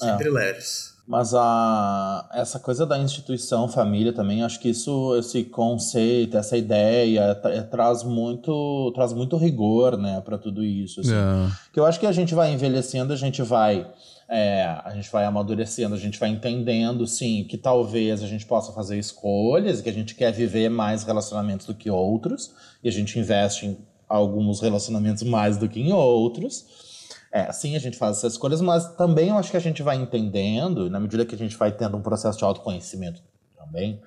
sempre 0.00 0.30
leves. 0.30 0.93
Mas 1.06 1.34
a, 1.34 2.30
essa 2.32 2.58
coisa 2.58 2.86
da 2.86 2.98
instituição 2.98 3.68
família 3.68 4.10
também, 4.10 4.42
acho 4.42 4.58
que 4.58 4.70
isso, 4.70 5.14
esse 5.16 5.44
conceito, 5.44 6.38
essa 6.38 6.56
ideia, 6.56 7.34
tra- 7.34 7.62
traz 7.64 8.02
muito, 8.02 8.90
traz 8.94 9.12
muito 9.12 9.36
rigor, 9.36 9.98
né, 9.98 10.22
para 10.24 10.38
tudo 10.38 10.64
isso. 10.64 11.00
Assim. 11.00 11.12
É. 11.12 11.52
Que 11.74 11.78
eu 11.78 11.84
acho 11.84 12.00
que 12.00 12.06
a 12.06 12.12
gente 12.12 12.34
vai 12.34 12.54
envelhecendo, 12.54 13.12
a 13.12 13.16
gente 13.16 13.42
vai, 13.42 13.86
é, 14.26 14.62
a 14.82 14.92
gente 14.94 15.12
vai 15.12 15.26
amadurecendo, 15.26 15.94
a 15.94 15.98
gente 15.98 16.18
vai 16.18 16.30
entendendo, 16.30 17.06
sim, 17.06 17.44
que 17.44 17.58
talvez 17.58 18.22
a 18.22 18.26
gente 18.26 18.46
possa 18.46 18.72
fazer 18.72 18.98
escolhas, 18.98 19.82
que 19.82 19.90
a 19.90 19.92
gente 19.92 20.14
quer 20.14 20.32
viver 20.32 20.70
mais 20.70 21.02
relacionamentos 21.02 21.66
do 21.66 21.74
que 21.74 21.90
outros, 21.90 22.50
e 22.82 22.88
a 22.88 22.92
gente 22.92 23.18
investe 23.18 23.66
em 23.66 23.76
alguns 24.08 24.58
relacionamentos 24.58 25.22
mais 25.22 25.58
do 25.58 25.68
que 25.68 25.80
em 25.80 25.92
outros. 25.92 26.93
É, 27.36 27.50
sim, 27.50 27.74
a 27.74 27.80
gente 27.80 27.96
faz 27.98 28.18
essas 28.18 28.34
escolhas, 28.34 28.60
mas 28.60 28.94
também 28.94 29.30
eu 29.30 29.36
acho 29.36 29.50
que 29.50 29.56
a 29.56 29.60
gente 29.60 29.82
vai 29.82 29.96
entendendo, 29.96 30.88
na 30.88 31.00
medida 31.00 31.26
que 31.26 31.34
a 31.34 31.38
gente 31.38 31.56
vai 31.56 31.72
tendo 31.72 31.96
um 31.96 32.00
processo 32.00 32.38
de 32.38 32.44
autoconhecimento 32.44 33.20
também, 33.56 34.00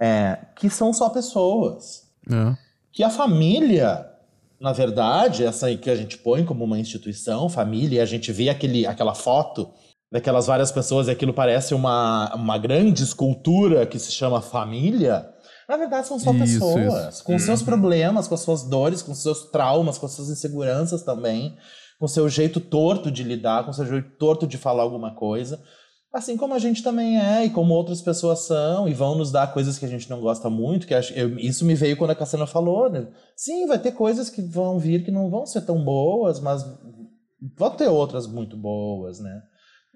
é, 0.00 0.36
que 0.56 0.68
são 0.68 0.92
só 0.92 1.08
pessoas 1.08 2.08
É. 2.28 2.56
que 2.92 3.04
a 3.04 3.08
família, 3.10 4.04
na 4.60 4.72
verdade, 4.72 5.44
essa 5.44 5.66
aí 5.66 5.78
que 5.78 5.88
a 5.88 5.94
gente 5.94 6.18
põe 6.18 6.44
como 6.44 6.64
uma 6.64 6.76
instituição, 6.76 7.48
família, 7.48 7.98
e 7.98 8.00
a 8.00 8.04
gente 8.04 8.32
vê 8.32 8.48
aquele, 8.48 8.84
aquela 8.84 9.14
foto 9.14 9.70
daquelas 10.10 10.48
várias 10.48 10.72
pessoas 10.72 11.06
e 11.06 11.12
aquilo 11.12 11.32
parece 11.32 11.72
uma, 11.72 12.34
uma 12.34 12.58
grande 12.58 13.02
escultura 13.04 13.86
que 13.86 13.98
se 13.98 14.10
chama 14.10 14.40
família. 14.40 15.28
Na 15.68 15.76
verdade, 15.76 16.06
são 16.08 16.18
só 16.18 16.32
Isso, 16.32 16.38
pessoas, 16.40 17.14
isso. 17.14 17.24
com 17.24 17.38
seus 17.38 17.62
problemas, 17.62 18.26
com 18.26 18.34
as 18.34 18.40
suas 18.40 18.62
dores, 18.64 19.02
com 19.02 19.14
seus 19.14 19.50
traumas, 19.50 19.98
com 19.98 20.06
as 20.06 20.12
suas 20.12 20.30
inseguranças 20.30 21.02
também, 21.02 21.56
com 21.98 22.06
seu 22.06 22.28
jeito 22.28 22.60
torto 22.60 23.10
de 23.10 23.22
lidar, 23.22 23.64
com 23.64 23.72
seu 23.72 23.86
jeito 23.86 24.10
torto 24.18 24.46
de 24.46 24.58
falar 24.58 24.82
alguma 24.82 25.14
coisa. 25.14 25.62
Assim 26.12 26.36
como 26.36 26.54
a 26.54 26.58
gente 26.58 26.82
também 26.82 27.18
é, 27.20 27.44
e 27.44 27.50
como 27.50 27.74
outras 27.74 28.00
pessoas 28.00 28.46
são, 28.46 28.88
e 28.88 28.94
vão 28.94 29.16
nos 29.16 29.30
dar 29.30 29.52
coisas 29.52 29.78
que 29.78 29.84
a 29.84 29.88
gente 29.88 30.08
não 30.08 30.20
gosta 30.20 30.48
muito, 30.48 30.86
que 30.86 30.94
eu- 30.94 31.38
isso 31.38 31.64
me 31.64 31.74
veio 31.74 31.96
quando 31.96 32.10
a 32.12 32.14
Cassiana 32.14 32.46
falou, 32.46 32.88
né? 32.88 33.06
Sim, 33.36 33.66
vai 33.66 33.78
ter 33.78 33.92
coisas 33.92 34.30
que 34.30 34.40
vão 34.40 34.78
vir 34.78 35.04
que 35.04 35.10
não 35.10 35.28
vão 35.28 35.44
ser 35.44 35.62
tão 35.62 35.84
boas, 35.84 36.40
mas 36.40 36.64
vão 37.56 37.70
ter 37.70 37.88
outras 37.88 38.26
muito 38.26 38.56
boas, 38.56 39.20
né? 39.20 39.42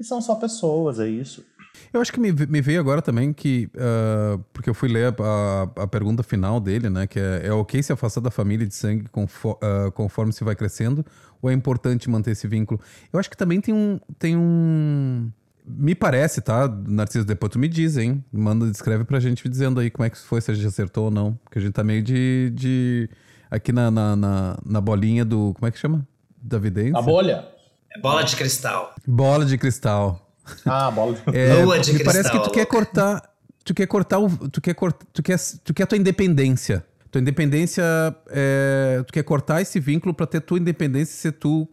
E 0.01 0.05
são 0.05 0.21
só 0.23 0.35
pessoas, 0.35 0.99
é 0.99 1.07
isso. 1.09 1.45
Eu 1.93 2.01
acho 2.01 2.13
que 2.13 2.19
me, 2.19 2.33
me 2.33 2.61
veio 2.61 2.81
agora 2.81 3.01
também 3.03 3.33
que. 3.33 3.69
ah, 3.79 4.39
porque 4.53 4.69
eu 4.69 4.75
fui 4.75 4.89
ler 4.89 5.15
a, 5.21 5.23
a- 5.23 5.83
a 5.83 5.87
pergunta 5.87 6.23
final 6.23 6.59
dele, 6.59 6.89
né? 6.91 7.07
Que 7.07 7.21
é, 7.21 7.43
é 7.45 7.53
ok 7.53 7.81
se 7.83 7.93
afastar 7.93 8.21
da 8.21 8.31
família 8.31 8.67
de 8.67 8.75
sangue 8.75 9.05
confo- 9.13 9.59
ah, 9.63 9.91
conforme 9.93 10.33
se 10.33 10.43
vai 10.43 10.57
crescendo? 10.57 11.05
Ou 11.41 11.49
é 11.51 11.53
importante 11.55 12.11
manter 12.11 12.33
esse 12.33 12.49
vínculo? 12.49 12.81
Eu 13.13 13.21
acho 13.21 13.31
que 13.31 13.37
também 13.37 13.61
tem 13.61 13.73
um. 13.75 14.01
Tem 14.19 14.37
um. 14.37 15.31
Me 15.65 15.95
parece, 15.95 16.41
tá? 16.41 16.67
Narciso, 16.69 17.25
depois 17.25 17.53
tu 17.53 17.59
me 17.59 17.69
diz, 17.69 17.97
hein? 17.97 18.25
Manda, 18.33 18.67
escreve 18.67 19.05
pra 19.05 19.21
gente 19.21 19.49
dizendo 19.49 19.79
aí 19.79 19.91
como 19.91 20.05
é 20.05 20.11
que 20.11 20.19
foi, 20.19 20.41
se 20.41 20.51
a 20.51 20.55
gente 20.55 20.67
acertou 20.67 21.05
ou 21.05 21.11
não. 21.11 21.35
Porque 21.45 21.59
a 21.59 21.63
gente 21.63 21.73
tá 21.73 21.85
meio 21.85 22.03
de. 22.03 22.51
de 22.55 23.09
aqui 23.51 23.71
na, 23.73 23.91
na, 23.91 24.17
na, 24.17 24.59
na 24.67 24.81
bolinha 24.81 25.25
do. 25.25 25.55
Como 25.55 25.69
é 25.69 25.71
que 25.71 25.79
chama? 25.79 26.07
Da 26.43 26.59
vidência? 26.59 26.99
A 26.99 27.03
bolha? 27.03 27.47
É 27.95 28.01
bola 28.01 28.23
de 28.25 28.37
cristal. 28.37 28.95
Bola 29.07 29.45
de 29.45 29.59
cristal. 29.59 30.31
Ah, 30.65 30.91
bola 30.91 31.15
de... 31.15 31.23
É, 31.37 31.63
Lua 31.65 31.79
de 31.79 31.93
me 31.93 32.05
parece 32.05 32.23
cristal, 32.31 32.43
que 32.43 32.49
tu 32.49 32.53
quer 32.53 32.67
cortar, 32.67 33.31
tu 33.65 33.75
quer 33.75 33.87
cortar 33.87 34.19
o, 34.19 34.29
tu 34.49 34.61
quer 34.61 34.75
cortar, 34.75 35.07
tu 35.13 35.23
quer, 35.23 35.39
tu 35.65 35.75
quer 35.75 35.83
a 35.83 35.87
tua 35.87 35.99
independência. 35.99 36.85
Tua 37.11 37.21
independência, 37.21 37.83
é, 38.29 39.03
tu 39.07 39.13
quer 39.13 39.25
cortar 39.25 39.61
esse 39.61 39.81
vínculo 39.81 40.15
pra 40.15 40.27
ter 40.27 40.41
tua 40.41 40.59
independência 40.59 41.13
e 41.13 41.17
ser 41.17 41.33
tu, 41.33 41.69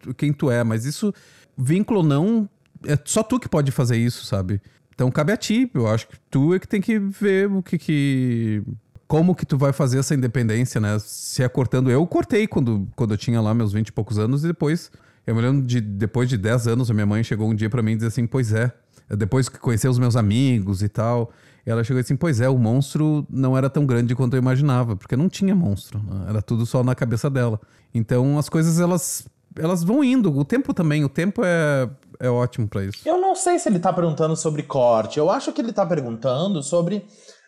tu- 0.00 0.14
quem 0.14 0.32
tu 0.32 0.50
é. 0.50 0.62
Mas 0.62 0.84
isso, 0.84 1.12
vínculo 1.56 2.02
não, 2.02 2.46
é 2.86 2.98
só 3.04 3.22
tu 3.22 3.40
que 3.40 3.48
pode 3.48 3.70
fazer 3.70 3.96
isso, 3.96 4.26
sabe? 4.26 4.60
Então 4.94 5.10
cabe 5.10 5.32
a 5.32 5.36
ti. 5.36 5.70
Eu 5.74 5.88
acho 5.88 6.06
que 6.08 6.16
tu 6.30 6.54
é 6.54 6.58
que 6.58 6.68
tem 6.68 6.80
que 6.82 6.98
ver 6.98 7.50
o 7.50 7.62
que 7.62 7.78
que 7.78 8.62
como 9.06 9.34
que 9.34 9.46
tu 9.46 9.56
vai 9.56 9.72
fazer 9.72 9.98
essa 9.98 10.14
independência, 10.14 10.80
né? 10.80 10.98
Se 10.98 11.42
é 11.42 11.48
cortando. 11.48 11.90
Eu 11.90 12.06
cortei 12.06 12.46
quando, 12.46 12.86
quando 12.96 13.14
eu 13.14 13.18
tinha 13.18 13.40
lá 13.40 13.54
meus 13.54 13.72
20 13.72 13.88
e 13.88 13.92
poucos 13.92 14.18
anos 14.18 14.44
e 14.44 14.48
depois. 14.48 14.90
Eu 15.26 15.34
me 15.34 15.42
lembro 15.42 15.66
de 15.66 15.80
depois 15.80 16.28
de 16.28 16.36
10 16.36 16.68
anos, 16.68 16.90
a 16.90 16.94
minha 16.94 17.06
mãe 17.06 17.24
chegou 17.24 17.48
um 17.48 17.54
dia 17.54 17.68
pra 17.68 17.82
mim 17.82 17.92
e 17.92 17.94
disse 17.96 18.06
assim: 18.06 18.26
Pois 18.26 18.52
é. 18.52 18.72
Depois 19.08 19.48
que 19.48 19.58
conheceu 19.58 19.90
os 19.90 19.98
meus 19.98 20.16
amigos 20.16 20.82
e 20.82 20.88
tal, 20.88 21.30
ela 21.64 21.82
chegou 21.82 22.00
assim: 22.00 22.16
Pois 22.16 22.40
é, 22.40 22.48
o 22.48 22.56
monstro 22.56 23.26
não 23.28 23.56
era 23.56 23.68
tão 23.68 23.84
grande 23.84 24.14
quanto 24.14 24.34
eu 24.34 24.38
imaginava, 24.38 24.96
porque 24.96 25.16
não 25.16 25.28
tinha 25.28 25.54
monstro, 25.54 25.98
né? 25.98 26.26
era 26.28 26.40
tudo 26.40 26.64
só 26.64 26.84
na 26.84 26.94
cabeça 26.94 27.28
dela. 27.28 27.60
Então 27.92 28.38
as 28.38 28.48
coisas 28.48 28.78
elas, 28.78 29.26
elas 29.58 29.82
vão 29.82 30.04
indo. 30.04 30.36
O 30.36 30.44
tempo 30.44 30.72
também, 30.72 31.04
o 31.04 31.08
tempo 31.08 31.42
é, 31.44 31.88
é 32.20 32.30
ótimo 32.30 32.68
pra 32.68 32.84
isso. 32.84 33.00
Eu 33.04 33.20
não 33.20 33.34
sei 33.34 33.58
se 33.58 33.68
ele 33.68 33.80
tá 33.80 33.92
perguntando 33.92 34.36
sobre 34.36 34.62
corte. 34.62 35.18
Eu 35.18 35.28
acho 35.28 35.52
que 35.52 35.60
ele 35.60 35.72
tá 35.72 35.84
perguntando 35.84 36.62
sobre 36.62 37.04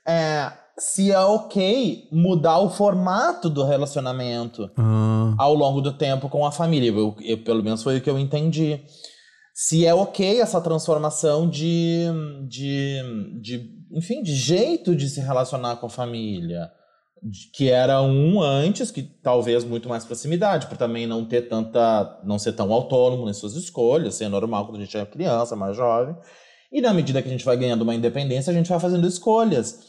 é, 0.07 0.51
se 0.79 1.11
é 1.11 1.19
ok 1.21 2.09
mudar 2.13 2.59
o 2.61 2.71
formato 2.71 3.51
do 3.51 3.65
relacionamento 3.65 4.71
Ah, 4.77 5.35
ao 5.39 5.55
longo 5.55 5.81
do 5.81 5.93
tempo 5.93 6.29
com 6.29 6.47
a 6.47 6.53
família. 6.53 6.91
Eu, 6.91 7.17
eu- 7.21 7.39
pelo 7.43 7.63
menos 7.63 7.83
foi 7.83 7.99
o 7.99 8.01
que 8.01 8.09
eu 8.11 8.19
entendi. 8.19 8.81
Se 9.55 9.85
é 9.85 9.93
ok 9.93 10.41
essa 10.41 10.61
transformação 10.61 11.49
de, 11.49 12.05
de, 12.49 13.03
de, 13.41 13.71
enfim, 13.93 14.23
de 14.23 14.35
jeito 14.35 14.95
de 14.95 15.09
se 15.09 15.21
relacionar 15.21 15.77
com 15.77 15.87
a 15.87 15.91
família. 15.91 16.71
Que 17.53 17.69
era 17.69 18.01
um 18.01 18.41
antes, 18.41 18.93
que 18.93 19.03
talvez 19.03 19.65
muito 19.65 19.89
mais 19.89 20.05
proximidade, 20.05 20.69
por 20.69 20.77
também 20.77 21.05
não 21.05 21.25
ter 21.25 21.49
tanta. 21.49 22.21
não 22.25 22.39
ser 22.39 22.53
tão 22.53 22.73
autônomo 22.73 23.27
nas 23.27 23.39
suas 23.39 23.57
escolhas, 23.57 24.15
ser 24.15 24.29
normal 24.29 24.65
quando 24.67 24.77
a 24.77 24.85
gente 24.85 24.97
é 24.97 25.05
criança, 25.05 25.57
mais 25.57 25.77
jovem. 25.77 26.15
E 26.71 26.81
na 26.81 26.95
medida 26.95 27.21
que 27.21 27.27
a 27.27 27.33
gente 27.33 27.45
vai 27.45 27.57
ganhando 27.57 27.83
uma 27.83 27.95
independência, 27.97 28.53
a 28.53 28.55
gente 28.55 28.69
vai 28.69 28.79
fazendo 28.79 29.05
escolhas. 29.09 29.81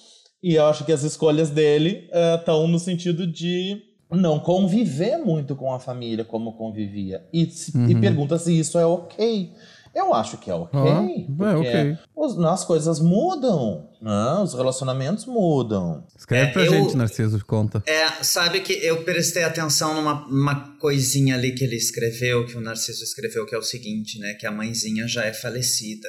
E 0.41 0.55
eu 0.55 0.65
acho 0.65 0.85
que 0.85 0.91
as 0.91 1.03
escolhas 1.03 1.49
dele 1.49 2.07
estão 2.39 2.67
no 2.67 2.79
sentido 2.79 3.27
de 3.27 3.81
não 4.11 4.39
conviver 4.39 5.17
muito 5.17 5.55
com 5.55 5.71
a 5.73 5.79
família 5.79 6.23
como 6.25 6.53
convivia. 6.57 7.23
E, 7.31 7.45
se- 7.45 7.71
e 7.75 7.93
Uhum. 7.93 8.01
pergunta 8.01 8.37
se 8.39 8.57
isso 8.57 8.77
é 8.79 8.85
ok. 8.85 9.51
Eu 9.93 10.13
acho 10.13 10.37
que 10.37 10.49
é 10.49 10.53
ok. 10.53 10.79
Ah, 10.79 11.51
é 11.51 11.55
ok. 11.55 11.97
os- 12.15 12.37
as 12.39 12.63
coisas 12.63 12.99
mudam, 12.99 13.89
né? 14.01 14.39
os 14.43 14.53
relacionamentos 14.53 15.25
mudam. 15.25 16.05
escreve 16.17 16.49
É, 16.51 16.53
pra 16.53 16.63
eu- 16.65 16.71
gente, 16.71 16.95
Narciso, 16.95 17.43
conta. 17.45 17.83
É, 17.87 18.07
sabe 18.23 18.61
que 18.61 18.73
eu 18.73 19.03
prestei 19.03 19.43
atenção 19.43 19.93
numa 19.95 20.25
uma 20.27 20.77
coisinha 20.77 21.35
ali 21.35 21.53
que 21.53 21.63
ele 21.63 21.75
escreveu, 21.75 22.45
que 22.45 22.55
o 22.55 22.61
Narciso 22.61 23.03
escreveu, 23.03 23.45
que 23.45 23.53
é 23.53 23.57
o 23.57 23.63
seguinte, 23.63 24.19
né? 24.19 24.35
Que 24.39 24.45
a 24.47 24.51
mãezinha 24.51 25.07
já 25.07 25.25
é 25.25 25.33
falecida. 25.33 26.07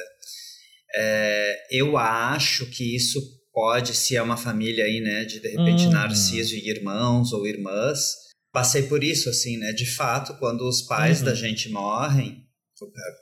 É, 0.95 1.55
eu 1.71 1.97
acho 1.97 2.65
que 2.67 2.95
isso 2.95 3.19
pode, 3.53 3.93
se 3.93 4.15
é 4.15 4.21
uma 4.21 4.37
família 4.37 4.85
aí, 4.85 4.99
né? 5.01 5.25
De 5.25 5.39
de 5.39 5.47
repente 5.49 5.87
Hum. 5.87 5.91
Narciso 5.91 6.55
e 6.55 6.69
irmãos 6.69 7.31
ou 7.33 7.45
irmãs. 7.47 8.13
Passei 8.53 8.83
por 8.83 9.03
isso, 9.03 9.29
assim, 9.29 9.57
né? 9.57 9.71
De 9.71 9.85
fato, 9.85 10.33
quando 10.37 10.67
os 10.67 10.81
pais 10.81 11.19
Uhum. 11.19 11.25
da 11.25 11.33
gente 11.33 11.69
morrem, 11.69 12.43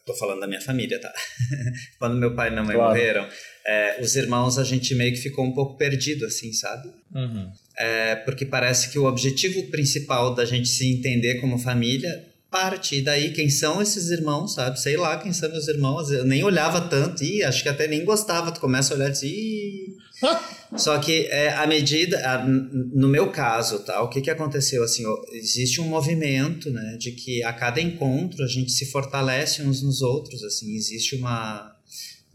tô 0.05 0.13
falando 0.15 0.39
da 0.39 0.47
minha 0.47 0.61
família, 0.61 0.99
tá? 1.01 1.13
Quando 1.99 2.15
meu 2.17 2.33
pai 2.33 2.47
e 2.47 2.51
minha 2.51 2.63
mãe 2.63 2.75
Claro. 2.75 2.89
morreram, 2.89 3.27
é, 3.67 3.99
os 4.01 4.15
irmãos 4.15 4.57
a 4.57 4.63
gente 4.63 4.95
meio 4.95 5.11
que 5.11 5.19
ficou 5.19 5.45
um 5.45 5.53
pouco 5.53 5.77
perdido, 5.77 6.25
assim, 6.25 6.51
sabe? 6.53 6.87
Uhum. 7.13 7.51
É, 7.77 8.15
porque 8.15 8.45
parece 8.45 8.89
que 8.89 8.97
o 8.97 9.05
objetivo 9.05 9.69
principal 9.69 10.33
da 10.33 10.45
gente 10.45 10.67
se 10.69 10.91
entender 10.91 11.35
como 11.41 11.59
família 11.59 12.09
parte. 12.49 12.95
E 12.97 13.01
daí, 13.01 13.31
quem 13.31 13.49
são 13.49 13.81
esses 13.81 14.09
irmãos, 14.09 14.53
sabe? 14.53 14.79
Sei 14.79 14.97
lá 14.97 15.17
quem 15.17 15.31
são 15.33 15.49
meus 15.49 15.67
irmãos. 15.67 16.09
Eu 16.11 16.25
nem 16.25 16.43
olhava 16.43 16.81
tanto, 16.81 17.23
e 17.23 17.43
acho 17.43 17.63
que 17.63 17.69
até 17.69 17.87
nem 17.87 18.03
gostava. 18.05 18.51
Tu 18.51 18.59
começa 18.59 18.93
a 18.93 18.97
olhar 18.97 19.09
e 19.09 19.11
diz, 19.11 19.23
"Ih". 19.23 19.95
Só 20.77 20.99
que 20.99 21.27
é, 21.31 21.53
à 21.53 21.65
medida, 21.65 22.17
a- 22.27 22.45
no 22.45 23.07
meu 23.07 23.31
caso, 23.31 23.79
tá? 23.79 24.01
O 24.03 24.09
que 24.09 24.21
que 24.21 24.29
aconteceu 24.29 24.83
assim? 24.83 25.05
ó, 25.05 25.17
Existe 25.31 25.81
um 25.81 25.85
movimento, 25.85 26.69
né, 26.71 26.95
de 26.99 27.11
que 27.11 27.41
a 27.43 27.51
cada 27.53 27.79
encontro 27.81 28.43
a 28.43 28.47
gente 28.47 28.71
se 28.71 28.85
fortalece 28.85 29.61
uns 29.63 29.81
nos 29.81 30.01
outros, 30.01 30.43
assim. 30.43 30.75
Existe 30.75 31.15
uma 31.15 31.75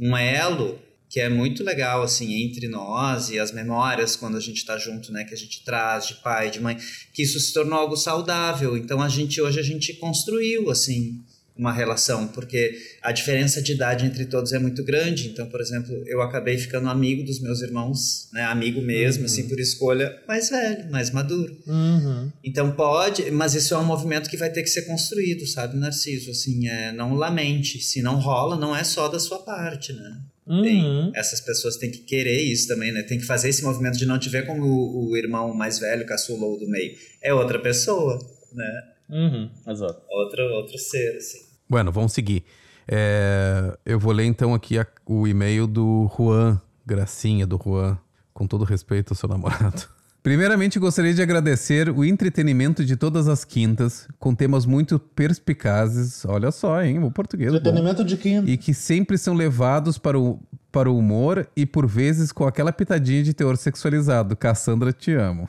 um 0.01 0.17
elo 0.17 0.79
que 1.15 1.21
é 1.21 1.29
muito 1.29 1.63
legal 1.63 2.03
assim 2.03 2.43
entre 2.43 2.67
nós 2.67 3.31
e 3.31 3.39
as 3.39 3.53
memórias 3.53 4.17
quando 4.17 4.37
a 4.37 4.41
gente 4.41 4.57
está 4.57 4.77
junto, 4.77 5.13
né, 5.13 5.23
que 5.23 5.33
a 5.33 5.37
gente 5.37 5.63
traz 5.65 6.09
de 6.09 6.15
pai, 6.15 6.51
de 6.51 6.59
mãe, 6.59 6.77
que 7.13 7.23
isso 7.23 7.39
se 7.39 7.55
tornou 7.55 7.79
algo 7.79 7.97
saudável. 7.97 8.77
Então 8.77 9.01
a 9.01 9.09
gente 9.09 9.41
hoje 9.41 9.61
a 9.61 9.63
gente 9.63 9.93
construiu 9.95 10.73
assim 10.73 11.23
uma 11.57 11.73
relação, 11.73 12.27
porque 12.27 12.77
a 13.01 13.13
diferença 13.13 13.63
de 13.63 13.71
idade 13.71 14.05
entre 14.05 14.25
todos 14.25 14.53
é 14.53 14.59
muito 14.59 14.83
grande. 14.83 15.29
Então, 15.29 15.47
por 15.47 15.61
exemplo, 15.61 15.95
eu 16.05 16.21
acabei 16.21 16.59
ficando 16.59 16.89
amigo 16.89 17.23
dos 17.23 17.41
meus 17.41 17.63
irmãos, 17.63 18.29
né, 18.33 18.43
amigo 18.47 18.83
mesmo, 18.83 19.27
assim 19.27 19.47
por 19.49 19.61
escolha, 19.61 20.21
mais 20.27 20.51
velho, 20.51 20.91
mais 20.91 21.13
maduro. 21.13 21.57
Uhum. 21.65 22.33
Então 22.43 22.73
pode, 22.73 23.31
mas 23.31 23.55
isso 23.55 23.73
é 23.73 23.79
um 23.79 23.85
movimento 23.85 24.29
que 24.29 24.37
vai 24.37 24.51
ter 24.51 24.65
que 24.65 24.69
ser 24.69 24.83
construído, 24.83 25.47
sabe, 25.47 25.77
Narciso? 25.77 26.33
Assim, 26.33 26.67
é, 26.67 26.91
não 26.91 27.15
lamente. 27.15 27.81
Se 27.81 28.03
não 28.03 28.19
rola, 28.19 28.57
não 28.57 28.75
é 28.75 28.83
só 28.83 29.07
da 29.07 29.21
sua 29.21 29.39
parte, 29.39 29.93
né? 29.93 30.21
Uhum. 30.47 31.11
Essas 31.15 31.41
pessoas 31.41 31.77
têm 31.77 31.91
que 31.91 31.99
querer 31.99 32.41
isso 32.43 32.69
também, 32.69 32.93
né? 32.93 33.03
Tem 33.03 33.19
que 33.19 33.25
fazer 33.25 33.49
esse 33.49 33.63
movimento 33.65 33.97
de 33.97 34.05
não 34.07 34.19
te 34.19 34.29
ver 34.29 34.45
como 34.47 34.63
o, 34.65 35.11
o 35.11 35.17
irmão 35.17 35.55
mais 35.55 35.79
velho, 35.79 36.05
caçula 36.07 36.45
ou 36.45 36.59
do 36.59 36.69
meio. 36.69 36.95
É 37.23 37.33
outra 37.33 37.59
pessoa, 37.59 38.19
né? 38.53 38.83
Uhum. 39.09 39.51
Exato. 39.67 40.03
Outro, 40.11 40.43
outro 40.55 40.79
ser, 40.79 41.17
assim. 41.17 41.39
Bueno, 41.69 41.91
vamos 41.91 42.13
seguir. 42.13 42.45
É, 42.87 43.77
eu 43.87 43.99
vou 43.99 44.13
ler 44.13 44.25
então 44.25 44.53
aqui 44.55 44.79
a- 44.79 44.87
o 45.07 45.27
e-mail 45.27 45.67
do 45.67 46.11
Juan, 46.17 46.61
gracinha 46.85 47.47
do 47.47 47.59
Juan, 47.63 47.99
com 48.35 48.47
todo 48.47 48.65
respeito 48.65 49.13
ao 49.13 49.17
seu 49.17 49.29
namorado. 49.29 49.89
Primeiramente, 50.25 50.79
gostaria 50.79 51.13
de 51.13 51.21
agradecer 51.21 51.91
o 51.91 52.03
entretenimento 52.03 52.83
de 52.83 52.97
todas 52.97 53.29
as 53.29 53.45
quintas, 53.45 54.09
com 54.19 54.35
temas 54.35 54.65
muito 54.65 54.99
perspicazes. 54.99 56.25
Olha 56.25 56.51
só, 56.51 56.83
hein? 56.83 56.99
O 57.05 57.11
português. 57.11 57.53
bom. 57.53 57.59
Entretenimento 57.59 58.03
de 58.03 58.17
quinta. 58.17 58.51
E 58.51 58.57
que 58.57 58.73
sempre 58.73 59.19
são 59.19 59.35
levados 59.35 59.99
para 59.99 60.19
o, 60.19 60.41
para 60.73 60.91
o 60.91 60.97
humor 60.97 61.47
e 61.55 61.67
por 61.67 61.87
vezes 61.87 62.33
com 62.33 62.47
aquela 62.47 62.73
pitadinha 62.73 63.23
de 63.23 63.35
teor 63.35 63.59
sexualizado. 63.59 64.35
Cassandra, 64.35 64.95
te 64.95 65.13
amo. 65.13 65.47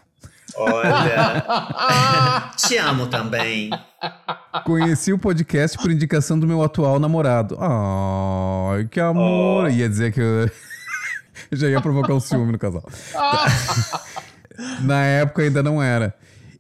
Olha, 0.58 2.52
te 2.60 2.78
amo 2.78 3.08
também. 3.08 3.70
Conheci 4.66 5.14
o 5.14 5.18
podcast 5.18 5.78
por 5.78 5.90
indicação 5.90 6.38
do 6.38 6.46
meu 6.46 6.62
atual 6.62 7.00
namorado. 7.00 7.58
Ai, 7.62 8.90
que 8.92 9.00
amor. 9.00 9.72
Ia 9.72 9.88
dizer 9.88 10.12
que 10.12 10.20
eu... 10.20 10.26
eu 10.42 10.52
já 11.58 11.70
ia 11.70 11.80
provocar 11.80 12.14
um 12.14 12.20
ciúme 12.20 12.52
no 12.52 12.60
casal. 12.60 12.84
Na 14.82 15.04
época 15.04 15.42
ainda 15.44 15.62
não 15.64 15.82
era. 15.82 16.14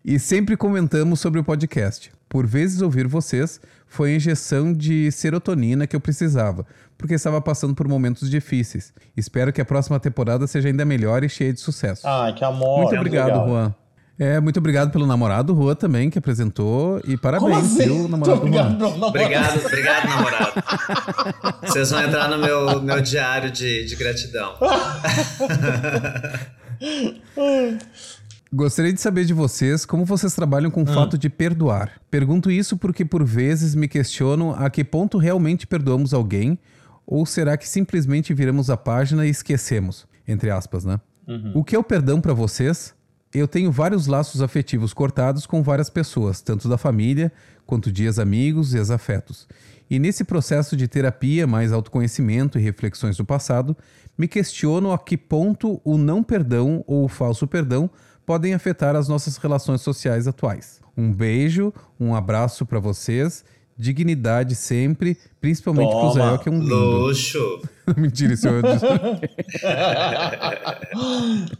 E 0.04 0.20
sempre 0.20 0.56
comentamos 0.56 1.20
sobre 1.20 1.40
o 1.40 1.44
podcast. 1.44 2.12
Por 2.30 2.46
vezes 2.46 2.82
ouvir 2.82 3.08
vocês 3.08 3.60
foi 3.88 4.12
a 4.14 4.16
injeção 4.16 4.74
de 4.74 5.12
serotonina 5.12 5.88
que 5.88 5.96
eu 5.96 6.00
precisava, 6.00 6.66
porque 6.98 7.14
estava 7.14 7.40
passando 7.42 7.74
por 7.74 7.88
momentos 7.88 8.30
difíceis. 8.30 8.94
Espero 9.16 9.54
que 9.54 9.62
a 9.62 9.66
próxima 9.66 10.00
temporada 10.00 10.46
seja 10.48 10.68
ainda 10.68 10.84
melhor 10.86 11.24
e 11.24 11.30
cheia 11.30 11.54
de 11.54 11.60
sucesso. 11.60 12.06
Ai, 12.08 12.34
que 12.34 12.44
amor. 12.44 12.78
muito 12.80 12.90
que 12.92 12.98
obrigado, 12.98 13.28
legal. 13.28 13.48
Juan. 13.48 13.76
É, 14.18 14.40
muito 14.40 14.58
obrigado 14.58 14.92
pelo 14.92 15.06
namorado, 15.06 15.54
Juan, 15.54 15.76
também, 15.76 16.10
que 16.10 16.18
apresentou. 16.18 17.00
E 17.00 17.18
Como 17.18 17.18
parabéns, 17.18 17.58
assim? 17.66 17.84
viu, 17.84 18.08
namorado 18.08 18.40
do 18.40 18.46
obrigado 18.48 18.70
Juan. 18.80 18.90
namoro. 18.90 19.06
Obrigado, 19.08 19.66
obrigado, 19.66 20.08
namorado. 20.08 20.54
Vocês 21.64 21.90
vão 21.92 22.02
entrar 22.04 22.30
no 22.30 22.38
meu, 22.38 22.82
meu 22.82 23.02
diário 23.02 23.52
de, 23.52 23.86
de 23.86 23.96
gratidão. 23.96 24.54
Gostaria 28.54 28.94
de 28.94 29.02
saber 29.02 29.26
de 29.26 29.34
vocês 29.34 29.86
como 29.86 30.06
vocês 30.06 30.34
trabalham 30.34 30.72
com 30.72 30.84
o 30.84 30.86
fato 30.86 31.18
de 31.18 31.30
perdoar. 31.30 32.00
Pergunto 32.10 32.50
isso 32.50 32.78
porque 32.78 33.04
por 33.04 33.24
vezes 33.26 33.76
me 33.76 33.88
questiono 33.88 34.52
a 34.52 34.70
que 34.70 34.84
ponto 34.84 35.18
realmente 35.18 35.68
perdoamos 35.68 36.14
alguém 36.14 36.58
ou 37.06 37.26
será 37.26 37.58
que 37.58 37.68
simplesmente 37.68 38.34
viramos 38.34 38.70
a 38.70 38.78
página 38.78 39.26
e 39.26 39.30
esquecemos, 39.30 40.08
entre 40.28 40.50
aspas, 40.50 40.86
né? 40.86 41.00
O 41.54 41.64
que 41.64 41.76
é 41.76 41.80
o 41.80 41.84
perdão 41.84 42.22
pra 42.22 42.34
vocês? 42.34 42.96
Eu 43.38 43.50
tenho 43.50 43.70
vários 43.70 44.08
laços 44.08 44.42
afetivos 44.42 44.94
cortados 44.94 45.46
com 45.46 45.62
várias 45.62 45.90
pessoas, 45.90 46.40
tanto 46.40 46.70
da 46.70 46.78
família 46.78 47.30
quanto 47.66 47.92
de 47.92 48.06
ex-amigos 48.06 48.74
e 48.74 48.78
ex-afetos. 48.78 49.46
E 49.90 50.00
nesse 50.00 50.24
processo 50.24 50.74
de 50.78 50.88
terapia, 50.88 51.46
mais 51.46 51.74
autoconhecimento 51.74 52.58
e 52.58 52.62
reflexões 52.62 53.18
do 53.18 53.26
passado, 53.26 53.76
me 54.18 54.26
questiono 54.26 54.90
a 54.94 54.98
que 54.98 55.18
ponto 55.18 55.82
o 55.84 55.98
não 55.98 56.24
perdão 56.24 56.82
ou 56.88 57.04
o 57.04 57.10
falso 57.10 57.46
perdão 57.46 57.90
podem 58.26 58.54
afetar 58.54 58.96
as 58.96 59.10
nossas 59.10 59.36
relações 59.36 59.82
sociais 59.82 60.30
atuais. 60.30 60.80
Um 60.96 61.12
beijo, 61.12 61.74
um 62.00 62.16
abraço 62.16 62.66
pra 62.66 62.80
vocês, 62.80 63.44
dignidade 63.78 64.56
sempre, 64.56 65.18
principalmente 65.42 65.90
pro 65.90 66.14
Toma. 66.14 66.32
Zé, 66.32 66.38
que 66.44 66.50
é 66.50 66.52
um 66.52 66.60
lindo. 66.60 66.76
Luxo. 66.76 67.62
Mentira, 67.98 68.34
isso 68.34 68.48
eu 68.48 68.62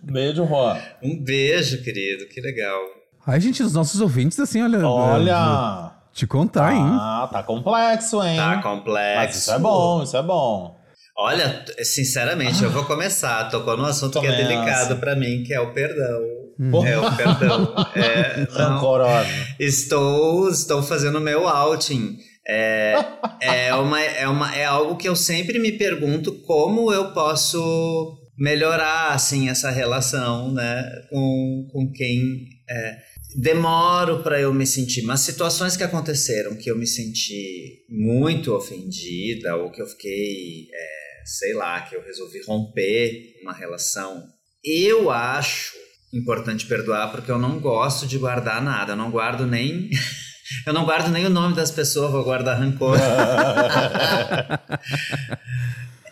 Beijo, 0.04 0.46
Juan. 0.46 0.78
Um 1.02 1.22
beijo, 1.24 1.84
querido. 1.84 2.28
Que 2.28 2.42
legal. 2.42 2.80
Ai, 3.28 3.40
gente, 3.40 3.62
os 3.64 3.74
nossos 3.74 4.02
ouvintes, 4.02 4.40
assim, 4.40 4.62
olha. 4.62 4.88
Olha. 4.88 5.92
Te 6.14 6.26
contar, 6.26 6.74
hein? 6.74 6.82
Ah, 6.84 7.28
tá 7.32 7.44
complexo, 7.44 8.24
hein? 8.24 8.38
Tá 8.38 8.62
complexo. 8.62 9.18
Mas 9.18 9.36
isso 9.36 9.52
é 9.52 9.60
bom, 9.60 10.04
isso 10.04 10.16
é 10.16 10.24
bom. 10.24 10.80
Olha, 11.18 11.66
sinceramente, 11.84 12.64
eu 12.64 12.70
vou 12.70 12.86
começar. 12.86 13.50
Tocou 13.50 13.76
num 13.76 13.86
assunto 13.86 14.20
que 14.20 14.28
é 14.28 14.32
Começa. 14.32 14.48
delicado 14.48 14.98
pra 14.98 15.16
mim, 15.16 15.44
que 15.44 15.54
é 15.54 15.60
o 15.60 15.74
perdão. 15.74 16.22
Hum. 16.60 16.86
É 16.86 16.98
o 16.98 17.16
perdão. 17.16 17.76
É, 17.96 18.48
Rancorosa. 18.50 19.30
estou, 19.60 20.50
estou 20.50 20.82
fazendo 20.84 21.20
meu 21.20 21.48
outing. 21.48 22.18
É, 22.48 22.96
é, 23.42 23.74
uma, 23.74 24.02
é, 24.02 24.28
uma, 24.28 24.56
é 24.56 24.66
algo 24.66 24.96
que 24.98 25.10
eu 25.10 25.16
sempre 25.16 25.58
me 25.58 25.72
pergunto 25.72 26.32
como 26.44 26.94
eu 26.94 27.12
posso 27.12 28.20
melhorar 28.38 29.14
assim 29.14 29.50
essa 29.50 29.72
relação 29.72 30.54
né, 30.54 30.84
com, 31.10 31.68
com 31.72 31.92
quem 31.92 32.46
é, 32.70 32.98
demoro 33.36 34.22
para 34.22 34.40
eu 34.40 34.54
me 34.54 34.66
sentir. 34.66 35.02
Mas 35.04 35.22
situações 35.22 35.76
que 35.76 35.84
aconteceram 35.84 36.56
que 36.56 36.70
eu 36.70 36.78
me 36.78 36.86
senti 36.86 37.86
muito 37.90 38.54
ofendida 38.54 39.56
ou 39.56 39.72
que 39.72 39.82
eu 39.82 39.88
fiquei, 39.88 40.68
é, 40.72 41.24
sei 41.26 41.54
lá, 41.54 41.82
que 41.82 41.96
eu 41.96 42.04
resolvi 42.04 42.42
romper 42.46 43.40
uma 43.42 43.54
relação, 43.54 44.24
eu 44.64 45.10
acho 45.10 45.85
importante 46.16 46.66
perdoar 46.66 47.12
porque 47.12 47.30
eu 47.30 47.38
não 47.38 47.60
gosto 47.60 48.08
de 48.08 48.18
guardar 48.18 48.62
nada. 48.62 48.94
Eu 48.94 48.98
não 48.98 49.12
guardo 49.12 49.46
nem. 49.46 49.90
Eu 50.66 50.74
não 50.74 50.86
guardo 50.86 51.10
nem 51.10 51.26
o 51.26 51.30
nome 51.30 51.56
das 51.56 51.72
pessoas, 51.72 52.12
vou 52.12 52.24
guardar 52.24 52.60
rancor. 52.60 53.00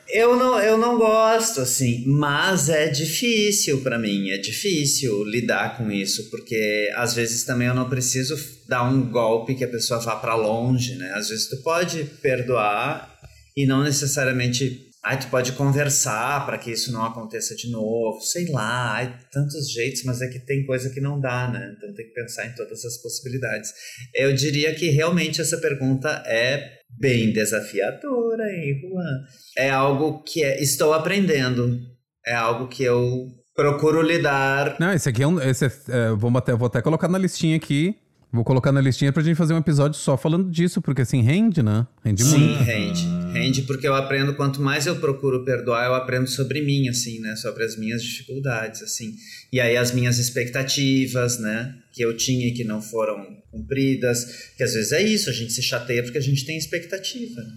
eu, 0.09 0.35
não, 0.35 0.59
eu 0.59 0.75
não 0.75 0.97
gosto, 0.97 1.61
assim, 1.61 2.03
mas 2.07 2.67
é 2.67 2.87
difícil 2.87 3.81
pra 3.81 3.99
mim, 3.99 4.31
é 4.31 4.37
difícil 4.37 5.23
lidar 5.23 5.77
com 5.77 5.91
isso, 5.91 6.31
porque 6.31 6.89
às 6.95 7.13
vezes 7.13 7.43
também 7.43 7.67
eu 7.67 7.75
não 7.75 7.87
preciso 7.87 8.35
dar 8.67 8.83
um 8.83 9.09
golpe 9.09 9.53
que 9.53 9.63
a 9.63 9.67
pessoa 9.67 9.99
vá 9.99 10.15
pra 10.15 10.35
longe, 10.35 10.95
né? 10.95 11.11
Às 11.13 11.29
vezes 11.29 11.47
tu 11.47 11.57
pode 11.57 12.03
perdoar 12.21 13.13
e 13.55 13.65
não 13.65 13.83
necessariamente. 13.83 14.89
Ai, 15.05 15.19
tu 15.19 15.27
pode 15.27 15.51
conversar 15.51 16.45
para 16.45 16.57
que 16.57 16.71
isso 16.71 16.91
não 16.93 17.03
aconteça 17.03 17.53
de 17.55 17.69
novo, 17.69 18.21
sei 18.21 18.49
lá, 18.49 18.93
ai, 18.93 19.19
tantos 19.31 19.69
jeitos, 19.69 20.01
mas 20.05 20.21
é 20.21 20.27
que 20.29 20.39
tem 20.39 20.65
coisa 20.65 20.89
que 20.89 21.01
não 21.01 21.19
dá, 21.19 21.49
né? 21.49 21.73
Então 21.75 21.93
tem 21.93 22.07
que 22.07 22.13
pensar 22.13 22.45
em 22.45 22.55
todas 22.55 22.85
as 22.85 22.97
possibilidades. 23.01 23.73
Eu 24.15 24.33
diria 24.33 24.73
que 24.73 24.89
realmente 24.89 25.41
essa 25.41 25.57
pergunta 25.57 26.23
é 26.25 26.77
bem 26.97 27.33
desafiadora, 27.33 28.43
hein, 28.53 28.79
Juan? 28.81 29.25
É 29.57 29.69
algo 29.69 30.23
que 30.23 30.41
é- 30.41 30.61
estou 30.61 30.93
aprendendo, 30.93 31.79
é 32.25 32.33
algo 32.33 32.69
que 32.69 32.83
eu 32.83 33.27
procuro 33.53 34.01
lidar. 34.01 34.77
Não, 34.79 34.93
esse 34.93 35.09
aqui 35.09 35.23
é 35.23 35.27
um. 35.27 35.39
Esse 35.41 35.65
é, 35.65 35.71
é, 35.89 36.09
vamos 36.15 36.39
até, 36.39 36.53
vou 36.53 36.67
até 36.67 36.81
colocar 36.81 37.09
na 37.09 37.17
listinha 37.17 37.57
aqui 37.57 37.95
Vou 38.33 38.43
colocar 38.43 38.71
na 38.71 38.81
listinha 38.81 39.13
pra 39.13 39.21
gente 39.21 39.37
fazer 39.37 39.53
um 39.53 39.59
episódio 39.59 39.99
só 39.99 40.17
falando 40.17 40.49
disso, 40.49 40.81
porque 40.81 41.03
assim, 41.03 41.21
rende, 41.21 41.61
né? 41.61 41.85
Rende 42.03 42.23
Sim, 42.23 42.39
muito. 42.39 42.63
rende. 42.63 43.07
Rende 43.31 43.61
porque 43.61 43.87
eu 43.87 43.93
aprendo, 43.93 44.33
quanto 44.33 44.59
mais 44.59 44.87
eu 44.87 44.95
procuro 44.95 45.45
perdoar, 45.45 45.85
eu 45.85 45.93
aprendo 45.93 46.27
sobre 46.27 46.59
mim, 46.59 46.89
assim, 46.89 47.19
né? 47.19 47.35
Sobre 47.35 47.63
as 47.63 47.77
minhas 47.77 48.01
dificuldades, 48.01 48.81
assim. 48.81 49.13
E 49.51 49.59
aí 49.61 49.77
as 49.77 49.91
minhas 49.91 50.17
expectativas, 50.17 51.37
né? 51.37 51.75
Que 51.91 52.03
eu 52.03 52.17
tinha 52.17 52.47
e 52.47 52.53
que 52.53 52.63
não 52.63 52.81
foram 52.81 53.23
cumpridas. 53.51 54.51
Que 54.57 54.63
às 54.63 54.73
vezes 54.73 54.91
é 54.91 55.03
isso, 55.03 55.29
a 55.29 55.33
gente 55.33 55.53
se 55.53 55.61
chateia 55.61 56.01
porque 56.01 56.17
a 56.17 56.21
gente 56.21 56.43
tem 56.43 56.57
expectativa, 56.57 57.39
né? 57.39 57.53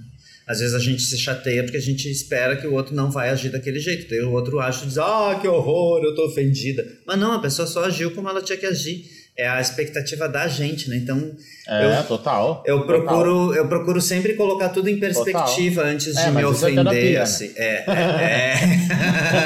Às 0.46 0.60
vezes 0.60 0.74
a 0.74 0.78
gente 0.78 1.00
se 1.00 1.16
chateia 1.16 1.62
porque 1.62 1.78
a 1.78 1.80
gente 1.80 2.08
espera 2.08 2.54
que 2.54 2.66
o 2.66 2.74
outro 2.74 2.94
não 2.94 3.10
vai 3.10 3.30
agir 3.30 3.48
daquele 3.48 3.80
jeito. 3.80 4.10
Daí 4.10 4.20
o 4.20 4.30
outro 4.30 4.60
acha 4.60 4.84
e 4.84 4.88
diz, 4.88 4.98
ah, 4.98 5.38
que 5.40 5.48
horror, 5.48 6.04
eu 6.04 6.14
tô 6.14 6.26
ofendida. 6.26 6.86
Mas 7.06 7.18
não, 7.18 7.32
a 7.32 7.40
pessoa 7.40 7.66
só 7.66 7.86
agiu 7.86 8.10
como 8.10 8.28
ela 8.28 8.42
tinha 8.42 8.58
que 8.58 8.66
agir. 8.66 9.15
É 9.38 9.46
a 9.48 9.60
expectativa 9.60 10.28
da 10.28 10.48
gente, 10.48 10.88
né? 10.88 10.96
Então, 10.96 11.32
É, 11.68 11.98
eu, 12.00 12.04
total. 12.04 12.62
eu 12.64 12.80
total. 12.80 12.86
procuro, 13.04 13.54
eu 13.54 13.68
procuro 13.68 14.00
sempre 14.00 14.34
colocar 14.34 14.70
tudo 14.70 14.88
em 14.88 14.98
perspectiva 14.98 15.82
antes 15.82 16.14
de 16.14 16.20
É, 16.22 16.30
me 16.30 16.40
é 16.42 16.46
ofender, 16.46 16.84
né? 17.14 17.18
assim. 17.18 17.52
É, 17.56 17.84
é, 17.86 18.56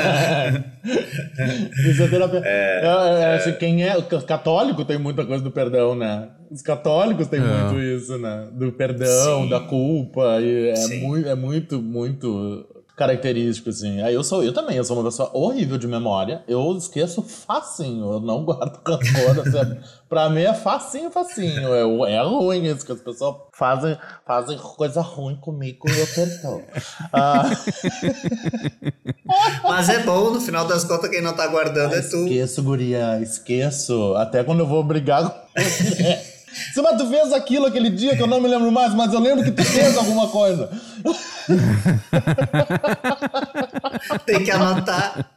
é. 0.06 0.64
É 2.44 3.34
acho 3.34 3.52
que 3.52 3.58
quem 3.58 3.82
é 3.82 3.96
o 3.96 4.02
católico 4.22 4.84
tem 4.84 4.98
muita 4.98 5.24
coisa 5.24 5.42
do 5.42 5.50
perdão, 5.50 5.94
né? 5.94 6.28
Os 6.50 6.62
católicos 6.62 7.28
têm 7.28 7.40
É. 7.40 7.42
muito 7.42 7.80
isso, 7.80 8.18
né? 8.18 8.48
Do 8.52 8.72
perdão, 8.72 9.44
Sim. 9.44 9.48
da 9.48 9.60
culpa. 9.60 10.40
E 10.40 10.68
é, 10.70 10.76
Sim. 10.76 11.00
muito, 11.00 11.28
é 11.28 11.34
muito, 11.34 11.80
muito 11.80 12.66
característico, 13.00 13.70
assim. 13.70 14.02
Aí 14.02 14.12
eu 14.14 14.22
sou, 14.22 14.44
eu 14.44 14.52
também, 14.52 14.76
eu 14.76 14.84
sou 14.84 14.94
uma 14.98 15.04
pessoa 15.04 15.30
horrível 15.32 15.78
de 15.78 15.88
memória. 15.88 16.42
Eu 16.46 16.76
esqueço 16.76 17.22
facinho, 17.22 18.12
eu 18.12 18.20
não 18.20 18.44
guardo 18.44 18.78
rancor. 18.86 19.40
assim, 19.40 19.80
pra 20.06 20.28
mim 20.28 20.42
é 20.42 20.52
facinho, 20.52 21.10
facinho. 21.10 21.72
É, 22.06 22.12
é 22.12 22.22
ruim 22.22 22.66
isso, 22.66 22.84
que 22.84 22.92
as 22.92 23.00
pessoas 23.00 23.36
fazem, 23.54 23.96
fazem 24.26 24.58
coisa 24.58 25.00
ruim 25.00 25.34
comigo 25.36 25.88
e 25.90 25.98
eu 25.98 26.06
perdoo. 26.08 26.62
Ah, 27.12 27.50
Mas 29.64 29.88
é 29.88 30.02
bom, 30.02 30.30
no 30.30 30.40
final 30.40 30.66
das 30.66 30.84
contas, 30.84 31.08
quem 31.08 31.22
não 31.22 31.34
tá 31.34 31.46
guardando 31.46 31.94
é 31.94 32.00
tu. 32.02 32.16
Esqueço, 32.24 32.62
guria, 32.62 33.20
esqueço. 33.22 34.14
Até 34.16 34.44
quando 34.44 34.60
eu 34.60 34.66
vou 34.66 34.82
brigar 34.84 35.28
com 35.28 35.62
você. 35.62 36.29
Você, 36.52 36.82
mas 36.82 36.98
tu 36.98 37.08
fez 37.08 37.32
aquilo 37.32 37.66
aquele 37.66 37.90
dia 37.90 38.16
que 38.16 38.22
eu 38.22 38.26
não 38.26 38.40
me 38.40 38.48
lembro 38.48 38.72
mais, 38.72 38.92
mas 38.94 39.12
eu 39.12 39.20
lembro 39.20 39.44
que 39.44 39.52
tu 39.52 39.64
fez 39.64 39.96
alguma 39.96 40.28
coisa. 40.28 40.68
Tem 44.26 44.44
que 44.44 44.50
anotar. 44.50 45.30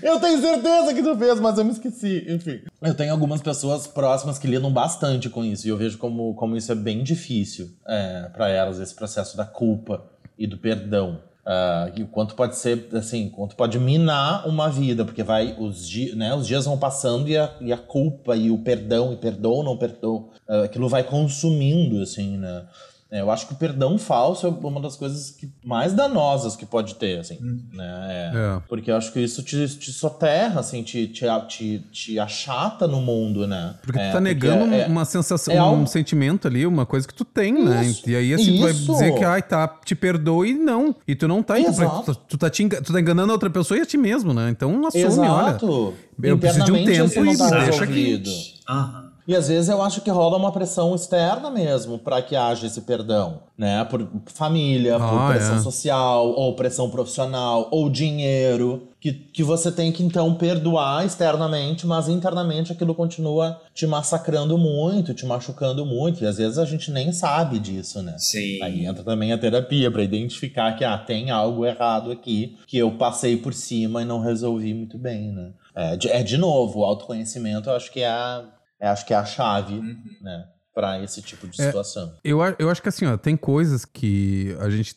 Eu 0.00 0.20
tenho 0.20 0.40
certeza 0.40 0.94
que 0.94 1.02
tu 1.02 1.16
fez, 1.16 1.40
mas 1.40 1.58
eu 1.58 1.64
me 1.64 1.72
esqueci. 1.72 2.24
Enfim. 2.28 2.60
Eu 2.80 2.94
tenho 2.94 3.10
algumas 3.12 3.42
pessoas 3.42 3.88
próximas 3.88 4.38
que 4.38 4.46
lidam 4.46 4.72
bastante 4.72 5.28
com 5.28 5.44
isso. 5.44 5.66
E 5.66 5.70
eu 5.70 5.76
vejo 5.76 5.98
como, 5.98 6.32
como 6.34 6.56
isso 6.56 6.70
é 6.70 6.76
bem 6.76 7.02
difícil 7.02 7.68
é, 7.86 8.30
para 8.32 8.48
elas, 8.48 8.78
esse 8.78 8.94
processo 8.94 9.36
da 9.36 9.44
culpa 9.44 10.04
e 10.38 10.46
do 10.46 10.56
perdão. 10.56 11.20
Ah, 11.50 11.90
e 11.96 12.02
o 12.02 12.06
quanto 12.06 12.34
pode 12.34 12.56
ser, 12.56 12.88
assim, 12.92 13.30
quanto 13.30 13.56
pode 13.56 13.78
minar 13.78 14.46
uma 14.46 14.68
vida, 14.68 15.02
porque 15.02 15.22
vai, 15.22 15.56
os, 15.58 15.88
di 15.88 16.14
né, 16.14 16.34
os 16.34 16.46
dias 16.46 16.66
vão 16.66 16.76
passando 16.76 17.26
e 17.26 17.38
a, 17.38 17.50
e 17.58 17.72
a 17.72 17.78
culpa 17.78 18.36
e 18.36 18.50
o 18.50 18.58
perdão, 18.58 19.14
e 19.14 19.16
perdoa 19.16 19.56
ou 19.56 19.64
não 19.64 19.78
perdoa, 19.78 20.28
ah, 20.46 20.64
aquilo 20.64 20.90
vai 20.90 21.02
consumindo, 21.02 22.02
assim, 22.02 22.36
né? 22.36 22.66
É, 23.10 23.22
eu 23.22 23.30
acho 23.30 23.46
que 23.46 23.54
o 23.54 23.56
perdão 23.56 23.96
falso 23.96 24.46
é 24.46 24.50
uma 24.50 24.80
das 24.82 24.94
coisas 24.94 25.30
que, 25.30 25.50
mais 25.64 25.94
danosas 25.94 26.54
que 26.54 26.66
pode 26.66 26.94
ter, 26.96 27.18
assim, 27.20 27.38
né? 27.72 28.06
É, 28.34 28.36
É. 28.36 28.62
Porque 28.68 28.90
eu 28.90 28.96
acho 28.96 29.10
que 29.14 29.20
isso 29.20 29.42
te, 29.42 29.66
te 29.78 29.90
soterra, 29.92 30.60
assim, 30.60 30.82
te, 30.82 31.06
te, 31.08 31.24
te, 31.48 31.78
te 31.90 32.18
achata 32.20 32.86
no 32.86 33.00
mundo, 33.00 33.46
né? 33.46 33.76
Porque 33.82 33.98
É, 33.98 34.10
tu 34.10 34.12
tá 34.12 34.20
negando 34.20 34.74
é- 34.74 34.86
uma 34.86 35.06
sensação, 35.06 35.54
é 35.54 35.58
um 35.62 35.64
algo- 35.64 35.86
sentimento 35.86 36.46
ali, 36.46 36.66
uma 36.66 36.84
coisa 36.84 37.08
que 37.08 37.14
tu 37.14 37.24
tem, 37.24 37.52
né? 37.64 37.86
Isso, 37.86 38.08
E 38.10 38.14
aí 38.14 38.34
assim, 38.34 38.56
tu 38.56 38.60
vai 38.62 38.72
isso. 38.72 38.92
dizer 38.92 39.14
que, 39.14 39.24
ai, 39.24 39.40
tá, 39.42 39.66
te 39.84 39.94
perdoe 39.94 40.50
e 40.50 40.54
não. 40.54 40.94
E 41.06 41.14
tu 41.14 41.26
não 41.26 41.42
tá, 41.42 41.58
então, 41.58 42.02
tu, 42.02 42.14
tu 42.14 42.36
tá 42.36 42.50
te 42.50 42.68
tu 42.68 42.92
tá 42.92 43.00
enganando 43.00 43.30
a 43.32 43.34
outra 43.34 43.48
pessoa 43.48 43.78
e 43.78 43.80
a 43.80 43.86
ti 43.86 43.96
mesmo, 43.96 44.34
né? 44.34 44.50
Então 44.50 44.86
assume, 44.86 45.26
olha. 45.28 45.48
Exato. 45.48 45.94
eu 46.22 46.36
preciso 46.38 46.64
de 46.66 46.72
um 46.72 46.84
tempo 46.84 47.24
isso 47.24 47.44
e 47.46 47.50
tá 47.50 47.58
deixa 47.64 47.84
aqui. 47.84 48.22
Aham. 48.68 49.07
E 49.28 49.36
às 49.36 49.48
vezes 49.48 49.68
eu 49.68 49.82
acho 49.82 50.00
que 50.00 50.08
rola 50.10 50.38
uma 50.38 50.50
pressão 50.50 50.94
externa 50.94 51.50
mesmo 51.50 51.98
para 51.98 52.22
que 52.22 52.34
haja 52.34 52.66
esse 52.66 52.80
perdão, 52.80 53.40
né? 53.58 53.84
Por 53.84 54.08
família, 54.24 54.98
por 54.98 55.18
Ah, 55.18 55.28
pressão 55.28 55.56
é. 55.56 55.60
social, 55.60 56.28
ou 56.30 56.56
pressão 56.56 56.88
profissional, 56.88 57.68
ou 57.70 57.90
dinheiro, 57.90 58.88
que, 58.98 59.12
que 59.12 59.42
você 59.42 59.70
tem 59.70 59.92
que 59.92 60.02
então 60.02 60.32
perdoar 60.34 61.04
externamente, 61.04 61.86
mas 61.86 62.08
internamente 62.08 62.72
aquilo 62.72 62.94
continua 62.94 63.60
te 63.74 63.86
massacrando 63.86 64.56
muito, 64.56 65.12
te 65.12 65.26
machucando 65.26 65.84
muito, 65.84 66.24
e 66.24 66.26
às 66.26 66.38
vezes 66.38 66.56
a 66.56 66.64
gente 66.64 66.90
nem 66.90 67.12
sabe 67.12 67.58
disso, 67.58 68.02
né? 68.02 68.14
Sim. 68.16 68.62
Aí 68.62 68.86
entra 68.86 69.04
também 69.04 69.30
a 69.34 69.36
terapia 69.36 69.90
para 69.90 70.02
identificar 70.02 70.74
que 70.74 70.84
ah, 70.84 70.96
tem 70.96 71.30
algo 71.30 71.66
errado 71.66 72.10
aqui 72.10 72.56
que 72.66 72.78
eu 72.78 72.92
passei 72.92 73.36
por 73.36 73.52
cima 73.52 74.00
e 74.00 74.06
não 74.06 74.20
resolvi 74.20 74.72
muito 74.72 74.96
bem, 74.96 75.32
né? 75.32 75.50
É, 75.74 75.96
de, 75.96 76.08
é, 76.08 76.22
de 76.22 76.38
novo, 76.38 76.80
o 76.80 76.84
autoconhecimento 76.84 77.68
eu 77.68 77.76
acho 77.76 77.92
que 77.92 78.00
é 78.00 78.08
a, 78.08 78.42
é, 78.80 78.88
acho 78.88 79.04
que 79.06 79.12
é 79.14 79.16
a 79.16 79.24
chave, 79.24 79.80
né? 80.20 80.44
Para 80.74 81.02
esse 81.02 81.20
tipo 81.22 81.48
de 81.48 81.60
É. 81.60 81.66
situação. 81.66 82.14
Eu, 82.22 82.40
a- 82.42 82.54
eu 82.58 82.70
acho 82.70 82.80
que 82.80 82.88
assim, 82.88 83.04
ó, 83.06 83.16
tem 83.16 83.36
coisas 83.36 83.84
que 83.84 84.56
a 84.60 84.70
gente. 84.70 84.94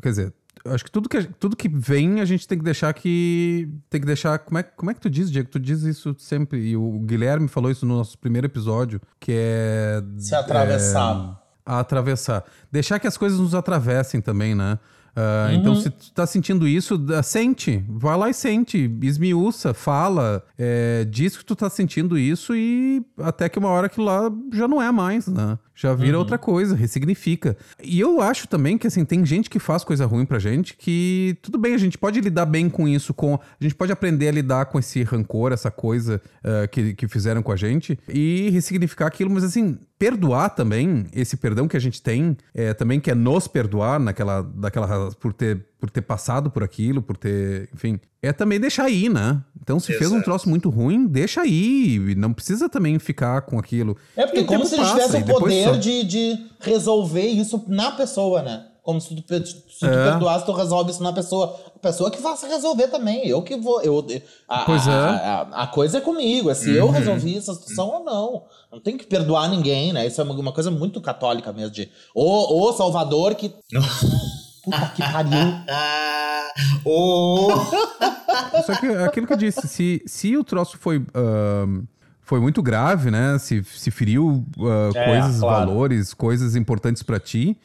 Quer 0.00 0.08
dizer, 0.08 0.34
eu 0.64 0.72
acho 0.72 0.84
que 0.84 0.90
tudo 0.90 1.06
que, 1.08 1.22
tudo 1.24 1.54
que 1.56 1.68
vem 1.68 2.20
a 2.20 2.24
gente 2.24 2.48
tem 2.48 2.56
que 2.56 2.64
deixar 2.64 2.92
que. 2.94 3.68
Tem 3.90 4.00
que 4.00 4.06
deixar. 4.06 4.38
Como 4.38 4.58
é, 4.58 4.62
como 4.62 4.90
é 4.90 4.94
que 4.94 5.00
tu 5.00 5.10
diz, 5.10 5.30
Diego? 5.30 5.50
Tu 5.50 5.60
diz 5.60 5.82
isso 5.82 6.16
sempre. 6.18 6.58
E 6.60 6.76
o 6.76 7.00
Guilherme 7.00 7.46
falou 7.48 7.70
isso 7.70 7.84
no 7.84 7.96
nosso 7.96 8.16
primeiro 8.18 8.46
episódio, 8.46 9.00
que 9.20 9.32
é. 9.34 10.02
Se 10.16 10.34
atravessar. 10.34 11.38
é, 11.66 11.72
atravessar. 11.72 12.44
Deixar 12.72 12.98
que 12.98 13.06
as 13.06 13.18
coisas 13.18 13.38
nos 13.38 13.54
atravessem 13.54 14.20
também, 14.22 14.54
né? 14.54 14.78
Ah, 15.20 15.52
Então, 15.52 15.74
se 15.74 15.90
tu 15.90 16.12
tá 16.12 16.24
sentindo 16.24 16.68
isso, 16.68 16.96
sente. 17.24 17.84
Vai 17.88 18.16
lá 18.16 18.30
e 18.30 18.34
sente. 18.34 18.88
Esmiuça, 19.02 19.74
fala. 19.74 20.44
é, 20.56 21.04
diz 21.04 21.36
que 21.36 21.44
tu 21.44 21.56
tá 21.56 21.68
sentindo 21.68 22.16
isso 22.16 22.54
e 22.54 23.02
até 23.18 23.48
que 23.48 23.58
uma 23.58 23.68
hora 23.68 23.88
que 23.88 24.00
lá 24.00 24.30
já 24.52 24.68
não 24.68 24.80
é 24.80 24.92
mais, 24.92 25.26
né? 25.26 25.58
Já 25.74 25.94
vira 25.94 26.18
outra 26.18 26.36
coisa, 26.36 26.74
ressignifica. 26.74 27.56
E 27.80 28.00
eu 28.00 28.20
acho 28.20 28.48
também 28.48 28.76
que, 28.76 28.88
assim, 28.88 29.04
tem 29.04 29.24
gente 29.24 29.48
que 29.48 29.60
faz 29.60 29.84
coisa 29.84 30.04
ruim 30.06 30.26
pra 30.26 30.40
gente 30.40 30.76
que, 30.76 31.36
tudo 31.40 31.56
bem, 31.56 31.72
a 31.72 31.78
gente 31.78 31.96
pode 31.96 32.20
lidar 32.20 32.46
bem 32.46 32.68
com 32.68 32.88
isso, 32.88 33.14
com 33.14 33.34
a 33.34 33.40
gente 33.60 33.76
pode 33.76 33.92
aprender 33.92 34.28
a 34.28 34.32
lidar 34.32 34.66
com 34.66 34.78
esse 34.80 35.04
rancor, 35.04 35.52
essa 35.52 35.70
coisa 35.70 36.20
ah, 36.42 36.66
que, 36.66 36.94
que 36.94 37.06
fizeram 37.06 37.44
com 37.44 37.52
a 37.52 37.56
gente 37.56 37.96
e 38.08 38.50
ressignificar 38.50 39.06
aquilo, 39.06 39.30
mas 39.30 39.44
assim, 39.44 39.78
perdoar 39.96 40.50
também, 40.50 41.06
esse 41.12 41.36
perdão 41.36 41.68
que 41.68 41.76
a 41.76 41.80
gente 41.80 42.02
tem, 42.02 42.36
é, 42.52 42.74
também 42.74 42.98
que 42.98 43.10
é 43.10 43.14
nos 43.14 43.46
perdoar 43.46 44.00
naquela, 44.00 44.42
daquela, 44.42 45.07
por 45.14 45.32
ter, 45.32 45.66
por 45.80 45.90
ter 45.90 46.02
passado 46.02 46.50
por 46.50 46.62
aquilo, 46.62 47.00
por 47.02 47.16
ter, 47.16 47.68
enfim, 47.74 47.98
é 48.22 48.32
também 48.32 48.58
deixar 48.60 48.84
aí, 48.84 49.08
né? 49.08 49.42
Então, 49.62 49.78
se 49.78 49.92
fez 49.94 50.10
um 50.10 50.22
troço 50.22 50.48
muito 50.48 50.70
ruim, 50.70 51.06
deixa 51.06 51.42
aí. 51.42 52.14
Não 52.16 52.32
precisa 52.32 52.68
também 52.68 52.98
ficar 52.98 53.42
com 53.42 53.58
aquilo. 53.58 53.96
É 54.16 54.24
porque 54.24 54.40
E 54.40 54.42
o 54.42 54.46
como 54.46 54.64
se 54.64 54.74
ele 54.74 54.82
passa, 54.82 54.94
tivesse 54.94 55.18
e 55.18 55.22
o 55.22 55.38
poder 55.38 55.64
só- 55.64 55.72
de, 55.76 56.04
de 56.04 56.38
resolver 56.60 57.26
isso 57.26 57.62
na 57.68 57.90
pessoa, 57.92 58.42
né? 58.42 58.64
Como 58.82 58.98
se 59.02 59.14
tu, 59.14 59.46
se 59.46 59.80
tu 59.80 59.86
É. 59.86 60.10
perdoasse, 60.10 60.46
tu 60.46 60.52
resolve 60.52 60.90
isso 60.90 61.02
na 61.02 61.12
pessoa. 61.12 61.54
A 61.76 61.78
pessoa 61.78 62.10
que 62.10 62.16
faça 62.22 62.48
resolver 62.48 62.88
também. 62.88 63.28
Eu 63.28 63.42
que 63.42 63.54
vou. 63.54 63.82
Eu, 63.82 64.02
a, 64.48 64.60
Pois 64.64 64.88
é. 64.88 64.90
A, 64.90 65.10
a- 65.52 65.62
a 65.64 65.66
coisa 65.66 65.98
é 65.98 66.00
comigo. 66.00 66.48
É 66.48 66.54
se 66.54 66.74
eu 66.74 66.88
resolvi 66.90 67.36
essa 67.36 67.52
situação 67.52 67.86
ou 67.88 68.04
não. 68.04 68.44
Não 68.72 68.80
tem 68.80 68.96
que 68.96 69.04
perdoar 69.06 69.50
ninguém, 69.50 69.92
né? 69.92 70.06
Isso 70.06 70.18
é 70.22 70.24
uma, 70.24 70.34
uma 70.34 70.52
coisa 70.52 70.70
muito 70.70 71.02
católica 71.02 71.52
mesmo. 71.52 71.70
De 71.70 71.90
o, 72.14 72.68
o 72.68 72.72
Salvador 72.72 73.34
que. 73.34 73.52
Puta 74.64 74.86
que 74.94 75.02
pariu. 75.02 75.32
Oh. 76.84 77.50
Só 78.66 78.74
que 78.80 78.86
aquilo 78.86 79.26
que 79.26 79.32
eu 79.32 79.36
disse, 79.36 79.66
se, 79.68 80.02
se 80.06 80.36
o 80.36 80.42
troço 80.42 80.76
foi, 80.78 80.96
ahn, 81.14 81.82
foi 82.22 82.40
muito 82.40 82.60
grave, 82.62 83.10
né? 83.12 83.38
Se, 83.38 83.62
se 83.64 83.90
feriu 83.92 84.44
ah, 84.58 84.90
É, 84.94 85.04
coisas, 85.04 85.40
claro. 85.40 85.66
valores, 85.66 86.12
coisas 86.14 86.56
importantes 86.56 87.02
pra 87.04 87.20
ti, 87.20 87.56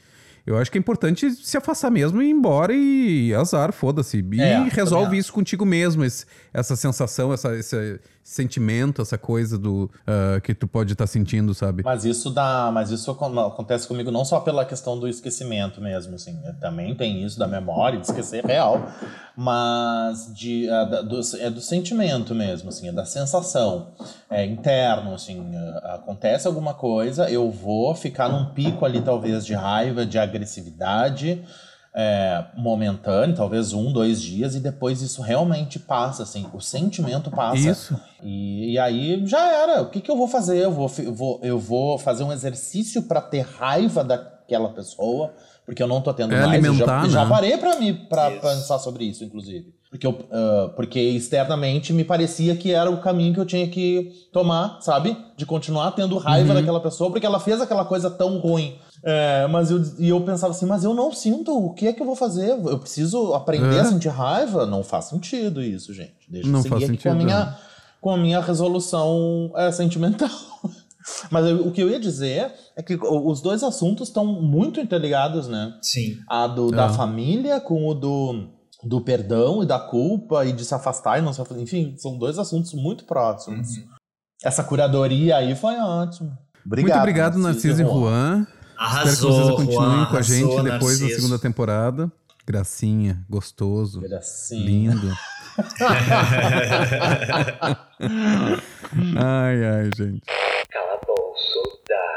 eu 0.46 0.58
acho 0.58 0.70
que 0.72 0.78
é 0.78 0.80
importante 0.80 1.32
se 1.32 1.58
afastar 1.58 1.90
mesmo 1.90 2.22
e 2.22 2.28
ir 2.28 2.30
embora 2.32 2.72
e 2.74 3.34
azar, 3.34 3.72
foda-se. 3.74 4.24
E 4.32 4.42
É, 4.42 4.60
resolve 4.70 5.18
isso 5.18 5.34
contigo 5.34 5.66
mesmo, 5.66 6.04
esse- 6.04 6.26
essa 6.54 6.76
sensação, 6.76 7.34
essa, 7.34 7.56
esse 7.56 8.00
sentimento, 8.24 9.02
essa 9.02 9.18
coisa 9.18 9.58
do 9.58 9.90
ah, 10.08 10.40
que 10.42 10.54
tu 10.56 10.68
pode 10.68 10.94
estar 10.94 11.06
sentindo, 11.08 11.54
sabe? 11.54 11.84
Mas 11.84 12.06
isso 12.06 12.30
dá, 12.30 12.72
mas 12.74 12.90
isso 12.90 13.12
acon- 13.12 13.38
acontece 13.48 13.88
comigo 13.88 14.10
não 14.12 14.24
só 14.24 14.40
pela 14.40 14.64
questão 14.66 14.98
do 14.98 15.08
esquecimento 15.08 15.82
mesmo, 15.82 16.16
assim, 16.16 16.40
também 16.60 16.96
tem 16.96 17.24
isso 17.24 17.38
da 17.38 17.48
memória, 17.48 18.00
de 18.00 18.06
esquecer 18.06 18.46
real, 18.46 18.82
mas 19.36 20.34
de 20.34 20.68
da- 20.68 21.02
do, 21.02 21.20
é 21.40 21.50
do 21.50 21.60
sentimento 21.62 22.34
mesmo, 22.34 22.70
assim, 22.70 22.88
é 22.88 22.92
da 22.92 23.06
sensação, 23.06 23.90
é 24.30 24.46
interno, 24.46 25.14
assim, 25.14 25.52
ah, 25.84 25.96
acontece 25.96 26.48
alguma 26.48 26.74
coisa, 26.74 27.30
eu 27.30 27.52
vou 27.52 27.94
ficar 27.94 28.30
num 28.30 28.54
pico 28.54 28.86
ali 28.86 29.02
talvez 29.02 29.46
de 29.46 29.54
raiva, 29.54 30.06
de 30.06 30.18
agressividade, 30.18 31.44
é, 31.96 32.44
momentâneo, 32.58 33.36
talvez 33.36 33.72
um, 33.74 33.92
dois 33.92 34.22
dias, 34.22 34.56
e 34.56 34.60
depois 34.60 35.02
isso 35.02 35.22
realmente 35.22 35.78
passa, 35.80 36.24
assim, 36.24 36.46
o 36.54 36.60
sentimento 36.60 37.30
passa. 37.30 37.58
Isso. 37.70 38.00
E, 38.22 38.72
e 38.74 38.80
aí 38.80 39.22
já 39.26 39.48
era. 39.52 39.82
O 39.82 39.90
que, 39.90 40.02
que 40.02 40.10
eu 40.10 40.18
vou 40.18 40.28
fazer? 40.28 40.58
Eu 40.58 40.72
vou, 40.72 40.92
eu 40.98 41.14
vou, 41.14 41.40
eu 41.44 41.60
vou 41.60 41.98
fazer 42.00 42.24
um 42.24 42.32
exercício 42.32 43.04
para 43.04 43.22
ter 43.22 43.42
raiva 43.42 44.04
daquela 44.04 44.70
pessoa, 44.70 45.34
porque 45.66 45.84
eu 45.84 45.88
não 45.88 46.02
tô 46.02 46.14
tendo 46.14 46.34
É 46.34 46.46
mais. 46.46 46.64
Eu 46.64 46.70
alimentar, 46.72 47.04
já, 47.06 47.10
já 47.10 47.24
né? 47.26 47.30
parei 47.30 47.58
para 47.58 47.76
me 47.80 47.94
para 47.94 48.32
pensar 48.32 48.80
sobre 48.80 49.06
isso, 49.06 49.24
inclusive. 49.24 49.74
Porque, 49.90 50.08
eu, 50.08 50.18
ah, 50.32 50.72
porque 50.76 51.00
externamente 51.00 51.94
me 51.94 52.04
parecia 52.04 52.56
que 52.56 52.72
era 52.72 52.90
o 52.90 53.00
caminho 53.00 53.34
que 53.36 53.40
eu 53.40 53.46
tinha 53.46 53.68
que 53.68 54.12
tomar, 54.32 54.80
sabe? 54.82 55.16
De 55.38 55.46
continuar 55.46 55.92
tendo 55.92 56.18
raiva 56.18 56.50
Uhum. 56.50 56.56
daquela 56.56 56.80
pessoa, 56.80 57.12
porque 57.12 57.26
ela 57.26 57.40
fez 57.40 57.62
aquela 57.62 57.86
coisa 57.86 58.10
tão 58.10 58.40
ruim. 58.40 58.76
É, 59.06 59.46
mas 59.48 59.70
eu, 59.70 59.82
e 60.00 60.08
eu 60.10 60.22
pensava 60.22 60.52
assim, 60.54 60.66
mas 60.66 60.84
eu 60.86 60.94
não 60.94 61.12
sinto, 61.12 61.52
o 61.58 61.74
que 61.74 61.88
é 61.88 61.94
que 61.94 62.02
eu 62.02 62.06
vou 62.06 62.16
fazer? 62.16 62.50
Eu 62.52 62.80
preciso 62.80 63.34
aprender 63.34 63.76
É. 63.76 63.80
a 63.82 63.86
sentir 63.86 64.08
raiva? 64.10 64.66
Não 64.66 64.82
faz 64.84 65.06
sentido 65.06 65.62
isso, 65.62 65.94
gente. 65.94 66.14
Deixa 66.30 66.48
Não 66.50 66.60
eu 66.60 66.64
seguir 66.64 66.70
faz 66.80 66.84
aqui 66.90 67.04
com 67.04 67.10
a 67.10 67.12
sentido, 67.12 67.26
minha, 67.26 67.46
né? 67.46 67.58
com 68.00 68.12
a 68.12 68.18
minha 68.18 68.40
resolução 68.40 69.52
é, 69.58 69.72
sentimental. 69.72 70.30
Mas 71.30 71.46
eu- 71.46 71.68
o 71.68 71.72
que 71.72 71.82
eu 71.84 71.90
ia 71.90 72.00
dizer 72.00 72.50
é 72.78 72.82
que 72.82 72.96
os 72.96 73.42
dois 73.42 73.62
assuntos 73.62 74.08
estão 74.08 74.26
muito 74.26 74.80
interligados, 74.80 75.50
né? 75.50 75.74
Sim. 75.82 76.16
A 76.30 76.48
do, 76.48 76.72
da 76.72 76.86
É. 76.86 76.90
família 76.94 77.60
com 77.60 77.86
o 77.86 77.94
do, 77.94 78.48
do 78.82 79.02
perdão 79.02 79.62
e 79.62 79.66
da 79.66 79.80
culpa 79.80 80.46
e 80.46 80.54
de 80.54 80.64
se 80.64 80.74
afastar 80.74 81.20
e 81.20 81.22
não 81.22 81.34
se 81.34 81.42
afastar. 81.42 81.62
Enfim, 81.62 81.94
são 81.98 82.18
dois 82.18 82.40
assuntos 82.40 82.74
muito 82.74 83.04
próximos. 83.04 83.68
Essa 84.42 84.64
curadoria 84.64 85.36
aí 85.36 85.54
foi 85.56 85.76
ótima. 85.78 86.40
Obrigado, 86.66 86.88
Muito 86.92 87.00
obrigado, 87.02 87.38
Narciso 87.38 87.82
e 87.82 87.86
Juan. 87.86 88.48
Arrasou, 88.78 89.12
Espero 89.14 89.18
que 89.18 89.44
vocês 89.44 89.56
continuem 89.56 89.98
Juan, 89.98 90.06
com 90.06 90.18
a 90.18 90.22
gente 90.22 90.44
arrasou, 90.44 90.64
depois 90.64 91.00
da 91.00 91.06
Narciso. 91.06 91.22
segunda 91.22 91.40
temporada. 91.40 92.12
Gracinha, 92.46 93.24
gostoso, 93.30 94.02
Gracinha. 94.02 94.66
lindo. 94.66 95.18
ai, 99.18 99.66
ai, 99.66 99.90
gente. 99.96 100.22
Calabouço 100.70 101.62
da 101.88 102.14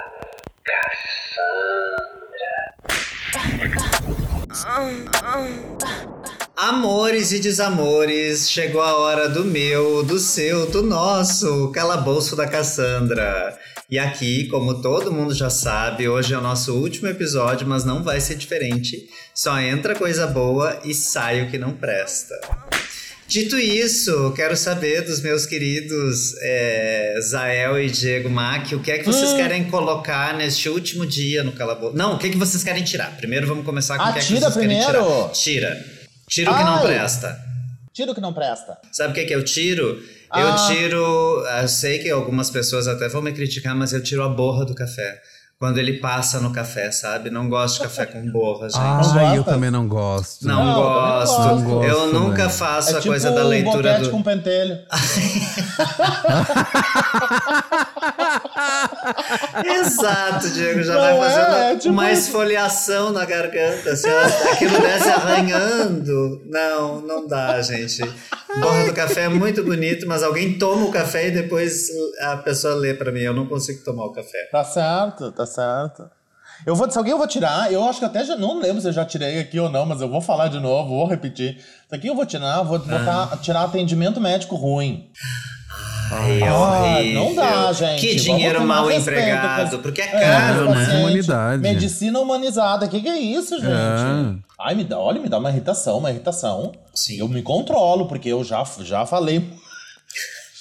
Amores 6.57 7.33
e 7.33 7.39
desamores, 7.39 8.51
chegou 8.51 8.81
a 8.81 8.97
hora 8.97 9.29
do 9.29 9.45
meu, 9.45 10.03
do 10.03 10.19
seu, 10.19 10.67
do 10.71 10.83
nosso 10.83 11.71
calabouço 11.71 12.35
da 12.35 12.49
Cassandra. 12.49 13.57
E 13.89 13.99
aqui, 14.01 14.49
como 14.49 14.83
todo 14.83 15.13
mundo 15.13 15.33
já 15.33 15.49
sabe, 15.49 16.09
hoje 16.09 16.35
é 16.35 16.39
o 16.39 16.41
nosso 16.41 16.75
último 16.75 17.07
episódio, 17.07 17.67
mas 17.69 17.85
não 17.85 18.03
vai 18.03 18.21
ser 18.21 18.35
diferente. 18.35 19.09
Só 19.33 19.61
entra 19.61 19.95
coisa 19.95 20.27
boa 20.27 20.81
e 20.85 20.93
sai 20.93 21.43
o 21.43 21.51
que 21.51 21.57
não 21.57 21.73
presta. 21.73 22.35
Dito 23.29 23.57
isso, 23.59 24.33
quero 24.35 24.57
saber 24.57 25.03
dos 25.03 25.21
meus 25.21 25.47
queridos 25.47 26.35
é, 26.43 27.15
Zael 27.23 27.81
e 27.81 27.89
Diego 27.91 28.29
Mack, 28.31 28.75
o 28.75 28.81
que 28.81 28.91
é 28.91 28.99
que 28.99 29.05
vocês 29.05 29.33
Hum. 29.33 29.37
querem 29.37 29.65
colocar 29.71 30.35
neste 30.37 30.69
último 30.69 31.05
dia 31.07 31.43
no 31.45 31.53
calabouço? 31.53 31.97
Não, 31.97 32.15
o 32.15 32.19
que, 32.19 32.27
é 32.29 32.31
que 32.31 32.37
vocês 32.37 32.63
querem 32.65 32.83
tirar? 32.85 33.17
Primeiro 33.17 33.47
vamos 33.47 33.65
começar 33.65 33.97
com 33.99 34.03
Ah, 34.05 34.11
o 34.11 34.13
que 34.13 34.19
é 34.19 34.23
que 34.23 34.29
vocês 34.35 34.55
querem 34.55 34.69
primeiro? 34.69 34.93
tirar. 35.05 35.29
Tira. 35.33 35.85
Tira 36.29 36.51
o 36.53 36.57
que 36.57 36.65
não 36.65 36.77
Ai. 36.77 36.87
presta. 36.87 37.39
Tira 37.93 38.13
o 38.13 38.15
que 38.15 38.21
não 38.21 38.33
presta. 38.33 38.79
Sabe 38.93 39.11
o 39.11 39.15
que, 39.15 39.21
é 39.21 39.25
que 39.25 39.35
eu 39.35 39.45
tiro? 39.45 40.01
Eu 40.35 40.49
Ah. 40.49 40.67
tiro. 40.69 41.45
Eu 41.61 41.69
sei 41.69 41.99
que 41.99 42.11
algumas 42.11 42.51
pessoas 42.51 42.87
até 42.89 43.09
vão 43.09 43.23
me 43.23 43.33
criticar, 43.33 43.75
mas 43.75 43.93
eu 43.93 44.03
tiro 44.03 44.23
a 44.23 44.29
borra 44.29 44.65
do 44.65 44.75
café. 44.75 45.21
Quando 45.59 45.79
ele 45.79 45.95
passa 45.95 46.39
no 46.39 46.53
café, 46.53 46.91
sabe? 46.91 47.31
Não 47.31 47.49
gosto 47.49 47.77
de 47.77 47.85
café 47.85 48.05
com 48.05 48.31
borra, 48.31 48.69
gente. 48.69 48.79
Ai, 49.19 49.39
eu 49.39 49.45
também 49.45 49.71
não 49.71 49.89
gosto. 49.89 50.47
Não, 50.47 50.63
Não, 50.67 50.75
gosto. 50.75 51.41
não 51.41 51.63
gosto. 51.65 51.89
eu 51.89 52.13
nunca 52.13 52.45
gosto, 52.45 52.59
faço 52.59 52.91
é 52.91 52.93
a 52.93 52.97
tipo 53.01 53.09
coisa 53.09 53.31
da 53.31 53.43
um 53.43 53.49
leitura 53.49 53.77
boquete 53.93 54.03
do. 54.03 54.11
com 54.11 54.23
pentelho. 54.23 54.77
Exato, 59.65 60.51
Diego. 60.51 60.83
Já 60.83 60.95
Não 60.95 61.01
vai 61.01 61.17
é, 61.17 61.21
fazendo 61.21 61.57
é 61.57 61.77
tipo 61.77 61.93
uma 61.93 62.13
isso. 62.13 62.23
esfoliação 62.27 63.13
na 63.13 63.25
garganta. 63.25 63.97
Se 63.97 64.09
ela- 64.09 64.27
aquilo 64.53 64.79
desce 64.81 65.09
arranhando. 65.09 66.43
Não, 66.47 67.01
não 67.01 67.27
dá, 67.27 67.61
gente. 67.63 68.03
Borra 68.61 68.85
do 68.85 68.95
café 68.95 69.23
é 69.23 69.29
muito 69.29 69.63
bonito, 69.63 70.07
mas 70.07 70.23
alguém 70.23 70.59
toma 70.59 70.87
o 70.87 70.91
café 70.91 71.29
e 71.29 71.31
depois 71.31 71.89
a 72.21 72.37
pessoa 72.39 72.75
lê 72.75 72.95
pra 72.95 73.13
mim. 73.13 73.21
Eu 73.21 73.35
não 73.35 73.47
consigo 73.47 73.85
tomar 73.85 74.07
o 74.07 74.13
café. 74.13 74.49
Tá 74.51 74.65
certo, 74.65 75.31
tá 75.33 75.45
certo. 75.45 76.09
Eu 76.65 76.75
vou, 76.75 76.91
se 76.91 76.97
alguém 76.97 77.13
eu 77.13 77.19
vou 77.19 77.27
tirar, 77.27 77.71
eu 77.71 77.85
acho 77.85 77.99
que 77.99 78.05
até 78.07 78.25
já 78.25 78.35
não 78.37 78.59
lembro 78.59 78.81
se 78.81 78.89
eu 78.89 78.93
já 78.93 79.05
tirei 79.05 79.39
aqui 79.39 79.61
ou 79.61 79.69
não, 79.69 79.85
mas 79.85 80.01
eu 80.01 80.09
vou 80.09 80.23
falar 80.23 80.49
de 80.49 80.59
novo, 80.59 80.89
vou 80.89 81.07
repetir. 81.07 81.57
Isso 81.57 81.95
aqui 81.95 82.07
eu 82.07 82.15
vou 82.15 82.25
tirar, 82.25 82.63
vou 82.63 82.79
botar, 82.79 83.37
tirar 83.43 83.65
atendimento 83.65 84.21
médico 84.21 84.57
ruim. 84.57 85.11
Ai, 86.13 86.43
é 86.43 86.49
Ah, 86.49 87.15
não 87.15 87.35
dá, 87.35 87.73
gente. 87.73 88.01
Que 88.01 88.15
dinheiro 88.17 88.65
mal 88.67 88.87
respeito 88.87 89.19
empregado, 89.21 89.79
porque 89.81 90.01
é 90.03 90.05
É, 90.05 90.21
caro, 90.21 90.69
né? 90.71 90.75
paciente. 90.75 91.01
Humanidade. 91.01 91.63
Medicina 91.63 92.21
humanizada. 92.21 92.89
Que 92.89 93.01
que 93.01 93.09
é 93.09 93.19
isso, 93.19 93.57
gente? 93.57 93.71
É. 93.71 94.35
Ai, 94.61 94.75
me 94.75 94.85
dá, 94.85 94.99
olha, 94.99 95.21
me 95.21 95.29
dá 95.29 95.39
uma 95.39 95.51
irritação, 95.51 95.99
uma 95.99 96.11
irritação. 96.11 96.73
Sim. 96.95 97.19
Eu 97.19 97.29
me 97.29 97.43
controlo, 97.43 98.07
porque 98.07 98.29
eu 98.29 98.43
já, 98.45 98.65
já 98.81 99.05
falei. 99.07 99.41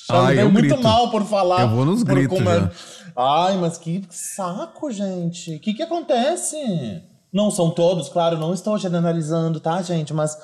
Já 0.09 0.21
Ai, 0.25 0.39
eu 0.41 0.51
muito 0.51 0.67
grito. 0.67 0.81
mal 0.83 1.09
por 1.11 1.25
falar. 1.25 1.61
Eu 1.61 1.69
vou 1.69 1.85
nos 1.85 2.03
gritos 2.03 2.39
é-. 2.39 2.69
Ai, 3.17 3.55
mas 3.57 3.77
que 3.77 4.03
saco, 4.09 4.91
gente. 4.91 5.55
O 5.55 5.59
que 5.59 5.73
que 5.73 5.83
acontece? 5.83 6.57
Não 7.31 7.49
são 7.51 7.69
todos, 7.69 8.09
claro, 8.09 8.37
não 8.37 8.53
estou 8.53 8.77
generalizando, 8.77 9.59
tá, 9.59 9.81
gente? 9.81 10.13
Mas, 10.13 10.37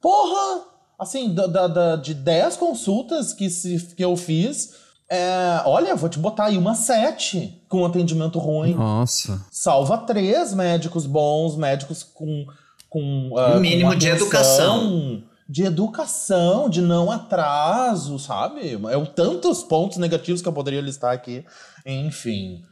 porra! 0.00 0.69
Assim, 1.00 1.32
da, 1.34 1.46
da- 1.46 1.66
da- 1.66 1.96
de 1.96 2.12
10 2.12 2.56
consultas 2.56 3.32
que, 3.32 3.48
se, 3.48 3.78
que 3.96 4.04
eu 4.04 4.14
fiz, 4.16 4.74
é, 5.10 5.62
olha, 5.64 5.96
vou 5.96 6.08
te 6.10 6.18
botar 6.18 6.44
aí 6.44 6.58
uma 6.58 6.74
7 6.74 7.62
com 7.68 7.84
atendimento 7.86 8.38
ruim. 8.38 8.74
Nossa. 8.74 9.40
Salva 9.50 9.96
três 9.98 10.52
médicos 10.52 11.06
bons, 11.06 11.56
médicos 11.56 12.02
com. 12.02 12.44
com 12.88 13.32
ah, 13.36 13.56
Um 13.56 13.60
mínimo 13.60 13.92
com 13.92 13.96
de 13.98 14.08
educação. 14.08 15.22
De 15.48 15.64
educação, 15.64 16.68
de 16.70 16.80
não 16.80 17.10
atraso, 17.10 18.18
sabe? 18.20 18.78
É 18.88 18.96
o 18.96 19.04
tantos 19.04 19.64
pontos 19.64 19.96
negativos 19.98 20.40
que 20.40 20.46
eu 20.46 20.52
poderia 20.52 20.80
listar 20.80 21.12
aqui. 21.12 21.44
Enfim, 21.84 22.62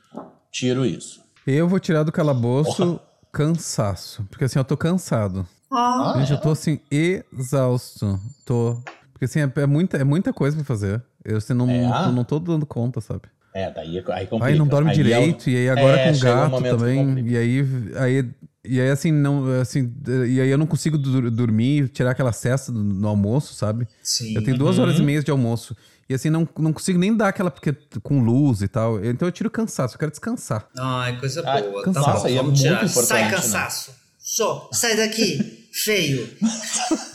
tiro 0.52 0.86
isso. 0.86 1.20
Eu 1.44 1.66
vou 1.66 1.80
tirar 1.80 2.04
do 2.04 2.12
calabouço 2.12 3.00
cansaço. 3.32 4.24
Porque 4.30 4.44
assim, 4.44 4.60
eu 4.60 4.64
tô 4.64 4.76
cansado. 4.76 5.44
Ah, 5.70 6.14
Gente, 6.18 6.32
é? 6.32 6.34
eu 6.34 6.40
tô 6.40 6.50
assim, 6.50 6.80
exausto. 6.90 8.18
Tô. 8.44 8.80
Porque 9.12 9.24
assim, 9.24 9.40
é, 9.40 9.52
é 9.56 9.66
muita, 9.66 9.96
é 9.96 10.04
muita 10.04 10.32
coisa 10.32 10.56
pra 10.56 10.64
fazer. 10.64 11.02
Eu 11.24 11.38
assim, 11.38 11.52
não, 11.54 11.68
É? 11.68 11.82
não, 12.06 12.12
não 12.12 12.24
tô 12.24 12.38
dando 12.38 12.64
conta, 12.64 13.00
sabe? 13.00 13.22
É, 13.52 13.70
daí 13.70 13.98
aí 13.98 14.26
complica. 14.26 14.44
Aí 14.46 14.56
não 14.56 14.66
dorme 14.68 14.90
Aí 14.90 14.96
é 14.96 15.00
o- 15.00 15.04
direito, 15.04 15.50
e 15.50 15.56
aí 15.56 15.68
agora 15.68 15.96
É, 15.98 16.04
com 16.04 16.10
um 16.16 16.20
gato 16.20 16.62
também. 16.62 17.26
E 17.28 17.36
aí, 17.36 17.64
aí, 17.96 18.30
e 18.64 18.80
aí 18.80 18.90
assim, 18.90 19.10
não, 19.10 19.50
assim, 19.60 19.92
e 20.28 20.40
aí 20.40 20.48
eu 20.48 20.58
não 20.58 20.66
consigo 20.66 20.96
dur- 20.96 21.30
dormir, 21.30 21.88
tirar 21.88 22.12
aquela 22.12 22.32
cesta 22.32 22.70
do- 22.70 22.82
no 22.84 23.08
almoço, 23.08 23.54
sabe? 23.54 23.88
Sim. 24.02 24.34
Eu 24.34 24.42
tenho 24.42 24.56
duas 24.56 24.78
horas 24.78 24.98
e 24.98 25.02
meia 25.02 25.22
de 25.22 25.30
almoço. 25.30 25.76
E 26.08 26.14
assim, 26.14 26.30
não, 26.30 26.48
não 26.58 26.72
consigo 26.72 26.98
nem 26.98 27.14
dar 27.14 27.28
aquela 27.28 27.50
porque, 27.50 27.72
com 28.02 28.20
luz 28.22 28.62
e 28.62 28.68
tal. 28.68 29.04
Então 29.04 29.26
eu 29.26 29.32
tiro 29.32 29.50
cansaço, 29.50 29.94
eu 29.96 29.98
quero 29.98 30.10
descansar. 30.12 30.68
Ai, 30.78 31.18
coisa 31.18 31.42
Ai, 31.46 31.62
boa. 31.62 31.82
cansaço. 31.82 32.06
Tá 32.06 32.12
bom, 32.12 32.16
Nossa, 32.16 32.28
aí 32.28 32.34
é 32.34 32.36
vamos 32.36 32.52
muito 32.52 32.62
tirar. 32.62 32.84
importante, 32.86 33.06
Sai, 33.06 33.24
né? 33.24 33.68
Só, 34.28 34.68
sai 34.70 34.94
daqui, 34.94 35.68
feio. 35.72 36.28
Nossa, 36.38 37.08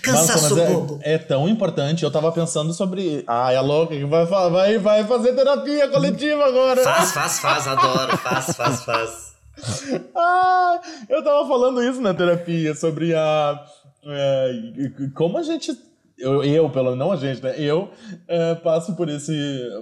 Cansaço 0.00 0.56
mas 0.56 0.68
bobo. 0.68 1.00
é, 1.02 1.14
é 1.14 1.18
tão 1.18 1.48
importante. 1.48 2.04
Eu 2.04 2.10
tava 2.10 2.30
pensando 2.30 2.72
sobre. 2.72 3.24
Ah, 3.26 3.52
é 3.52 3.60
louca 3.60 3.96
que 3.96 4.04
vai, 4.04 4.24
vai, 4.24 4.78
vai 4.78 5.04
fazer 5.04 5.34
terapia 5.34 5.88
coletiva 5.88 6.44
agora. 6.44 6.84
Faz, 6.84 7.10
faz, 7.10 7.40
faz, 7.40 7.66
adoro. 7.66 8.16
Faz, 8.16 8.56
faz, 8.56 8.84
faz. 8.84 9.36
Ah, 10.14 10.80
eu 11.08 11.24
tava 11.24 11.48
falando 11.48 11.82
isso 11.82 12.00
na 12.00 12.14
terapia, 12.14 12.74
sobre 12.74 13.12
a. 13.14 13.64
é, 14.06 14.52
como 15.14 15.38
a 15.38 15.42
gente. 15.42 15.76
Eu, 16.16 16.44
eu, 16.44 16.70
pelo 16.70 16.94
não 16.94 17.10
a 17.10 17.16
gente, 17.16 17.42
né? 17.42 17.54
Eu 17.58 17.90
é, 18.28 18.54
passo 18.54 18.94
por 18.94 19.08
esse, 19.08 19.34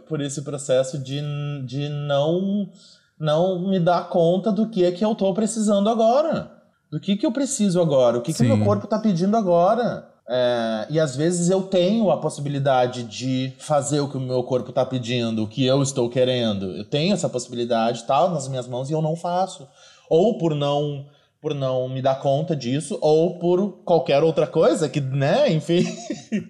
por 0.09 0.21
esse 0.21 0.43
processo 0.43 0.97
de, 0.99 1.21
de 1.67 1.89
não, 1.89 2.71
não 3.19 3.69
me 3.69 3.79
dar 3.81 4.09
conta 4.09 4.51
do 4.51 4.69
que 4.69 4.85
é 4.85 4.93
que 4.93 5.05
eu 5.05 5.15
tô 5.15 5.35
precisando 5.35 5.91
agora. 5.91 6.54
Do 6.95 7.01
que, 7.01 7.17
que 7.17 7.27
eu 7.27 7.33
preciso 7.33 7.81
agora? 7.81 8.19
O 8.19 8.21
que, 8.21 8.33
que 8.33 8.41
o 8.41 8.47
Sim. 8.47 8.55
meu 8.55 8.65
corpo 8.65 8.87
tá 8.87 9.01
pedindo 9.01 9.37
agora? 9.37 10.09
É, 10.29 10.87
e 10.89 11.01
às 11.01 11.17
vezes 11.17 11.51
eu 11.51 11.63
tenho 11.63 12.09
a 12.09 12.19
possibilidade 12.19 13.03
de 13.03 13.53
fazer 13.59 13.99
o 13.99 14.09
que 14.09 14.17
o 14.17 14.21
meu 14.21 14.45
corpo 14.45 14.71
tá 14.71 14.87
pedindo, 14.87 15.43
o 15.43 15.49
que 15.49 15.67
eu 15.67 15.83
estou 15.83 16.09
querendo. 16.09 16.67
Eu 16.77 16.85
tenho 16.85 17.13
essa 17.13 17.29
possibilidade, 17.29 18.05
tá 18.05 18.29
nas 18.29 18.47
minhas 18.47 18.69
mãos, 18.69 18.91
e 18.91 18.93
eu 18.93 19.03
não 19.03 19.17
faço. 19.17 19.67
Ou 20.09 20.39
por 20.39 20.55
não 20.55 21.07
por 21.43 21.53
não 21.53 21.89
me 21.89 22.01
dar 22.01 22.21
conta 22.21 22.55
disso, 22.55 22.97
ou 23.03 23.41
por 23.41 23.83
qualquer 23.85 24.23
outra 24.23 24.47
coisa 24.47 24.89
que, 24.89 25.01
né, 25.01 25.51
enfim, 25.53 25.85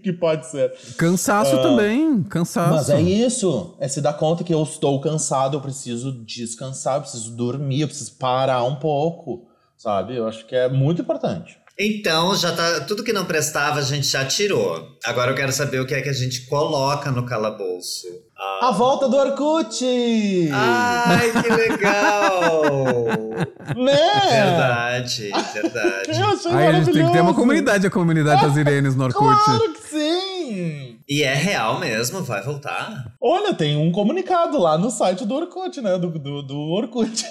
que 0.02 0.12
pode 0.12 0.46
ser. 0.46 0.72
Cansaço 0.98 1.56
também, 1.62 2.22
cansaço. 2.22 2.70
Mas 2.70 2.90
é 2.90 3.00
isso, 3.00 3.74
é 3.80 3.88
se 3.88 4.02
dar 4.02 4.12
conta 4.12 4.44
que 4.44 4.52
eu 4.52 4.62
estou 4.62 5.00
cansado, 5.00 5.56
eu 5.56 5.60
preciso 5.62 6.12
descansar, 6.12 6.98
eu 6.98 7.00
preciso 7.00 7.34
dormir, 7.34 7.80
eu 7.80 7.88
preciso 7.88 8.12
parar 8.18 8.62
um 8.64 8.76
pouco. 8.76 9.48
Sabe? 9.76 10.16
Eu 10.16 10.26
acho 10.26 10.46
que 10.46 10.54
é 10.54 10.68
muito 10.68 11.02
importante. 11.02 11.58
Então, 11.78 12.36
já 12.36 12.52
tá. 12.52 12.80
Tudo 12.80 13.02
que 13.02 13.12
não 13.12 13.24
prestava 13.24 13.80
a 13.80 13.82
gente 13.82 14.06
já 14.06 14.24
tirou. 14.24 14.86
Agora 15.04 15.32
eu 15.32 15.34
quero 15.34 15.52
saber 15.52 15.80
o 15.80 15.86
que 15.86 15.94
é 15.94 16.00
que 16.00 16.08
a 16.08 16.12
gente 16.12 16.46
coloca 16.46 17.10
no 17.10 17.26
calabouço. 17.26 18.06
A 18.60 18.70
volta 18.70 19.08
do 19.08 19.16
Orkut! 19.16 19.84
Ai, 20.52 21.32
que 21.32 21.48
legal! 21.50 22.62
né? 23.76 24.20
verdade, 24.30 25.30
verdade. 25.52 26.20
Eu 26.20 26.26
achei 26.26 26.52
Aí 26.52 26.66
a 26.66 26.72
gente 26.74 26.92
tem 26.92 27.06
que 27.06 27.12
ter 27.12 27.20
uma 27.20 27.34
comunidade, 27.34 27.86
a 27.86 27.90
comunidade 27.90 28.42
das 28.42 28.56
Irenes 28.56 28.94
no 28.94 29.04
Orkut. 29.04 29.44
Claro 29.44 29.72
que 29.72 29.88
sim! 29.88 30.98
E 31.08 31.22
é 31.22 31.34
real 31.34 31.80
mesmo, 31.80 32.22
vai 32.22 32.42
voltar. 32.42 33.12
Olha, 33.20 33.52
tem 33.52 33.76
um 33.76 33.90
comunicado 33.90 34.58
lá 34.58 34.78
no 34.78 34.90
site 34.90 35.26
do 35.26 35.34
Orkut, 35.34 35.80
né? 35.80 35.98
Do, 35.98 36.10
do, 36.10 36.42
do 36.42 36.58
Orkut. 36.70 37.24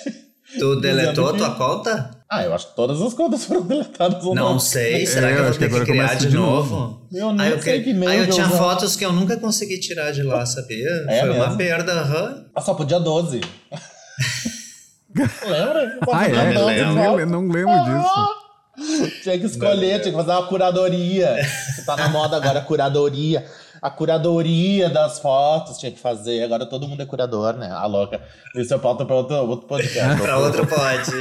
Tu 0.59 0.75
deletou 0.81 1.31
que- 1.31 1.37
tua 1.39 1.55
conta? 1.55 2.11
Ah, 2.35 2.43
eu 2.43 2.53
acho 2.53 2.67
que 2.69 2.75
todas 2.75 3.01
as 3.01 3.13
contas 3.13 3.43
foram 3.45 3.61
deletadas. 3.61 4.23
ou 4.23 4.33
Não 4.35 4.57
sei. 4.59 5.05
Será 5.05 5.29
É, 5.29 5.33
que 5.33 5.39
eu 5.39 5.43
eu 5.45 5.49
vou 5.51 5.59
ter 5.59 5.69
que 5.69 5.85
criar 5.85 6.13
de 6.15 6.27
de 6.29 6.35
novo? 6.35 6.75
novo. 6.75 7.07
Eu 7.11 7.29
Aí 7.39 7.51
eu, 7.51 7.61
sei 7.61 7.83
que 7.83 7.91
e-mail 7.91 8.11
aí 8.11 8.19
eu 8.19 8.29
tinha 8.29 8.47
usar. 8.47 8.57
fotos 8.57 8.95
que 8.95 9.05
eu 9.05 9.13
nunca 9.13 9.37
consegui 9.37 9.79
tirar 9.79 10.11
de 10.11 10.23
lá, 10.23 10.45
sabia? 10.45 10.89
É 11.09 11.19
Foi 11.21 11.29
uma 11.29 11.43
mesmo? 11.45 11.57
perda, 11.57 11.91
aham. 11.93 12.45
Ah, 12.55 12.61
só 12.61 12.73
podia 12.73 12.99
12. 12.99 13.41
Lembra? 15.47 15.99
Ah, 16.11 16.27
é? 16.27 16.53
12 16.53 16.65
lembro. 16.65 16.93
Não, 16.95 17.03
fotos. 17.11 17.31
não 17.31 17.47
lembro 17.47 17.83
disso. 17.83 19.21
Tinha 19.21 19.37
que 19.39 19.45
escolher, 19.45 20.01
tinha 20.01 20.11
que 20.11 20.17
fazer 20.17 20.31
uma 20.31 20.47
curadoria. 20.47 21.35
Que 21.75 21.85
tá 21.85 21.95
na 21.95 22.09
moda 22.09 22.37
agora, 22.37 22.61
curadoria. 22.61 23.45
A 23.83 23.89
curadoria 23.89 24.89
das 24.89 25.19
fotos 25.19 25.77
tinha 25.77 25.91
que 25.91 25.99
fazer. 25.99 26.41
Agora 26.41 26.65
todo 26.65 26.87
mundo 26.87 27.03
é 27.03 27.05
curador, 27.05 27.55
né? 27.57 27.69
A 27.69 27.85
louca. 27.85 28.21
Isso 28.55 28.73
é 28.73 28.77
pauta 28.77 29.03
pra 29.03 29.13
outro, 29.13 29.35
outro 29.35 29.67
podcast. 29.67 30.21
Pra 30.21 30.37
outro 30.37 30.65
pode. 30.65 31.11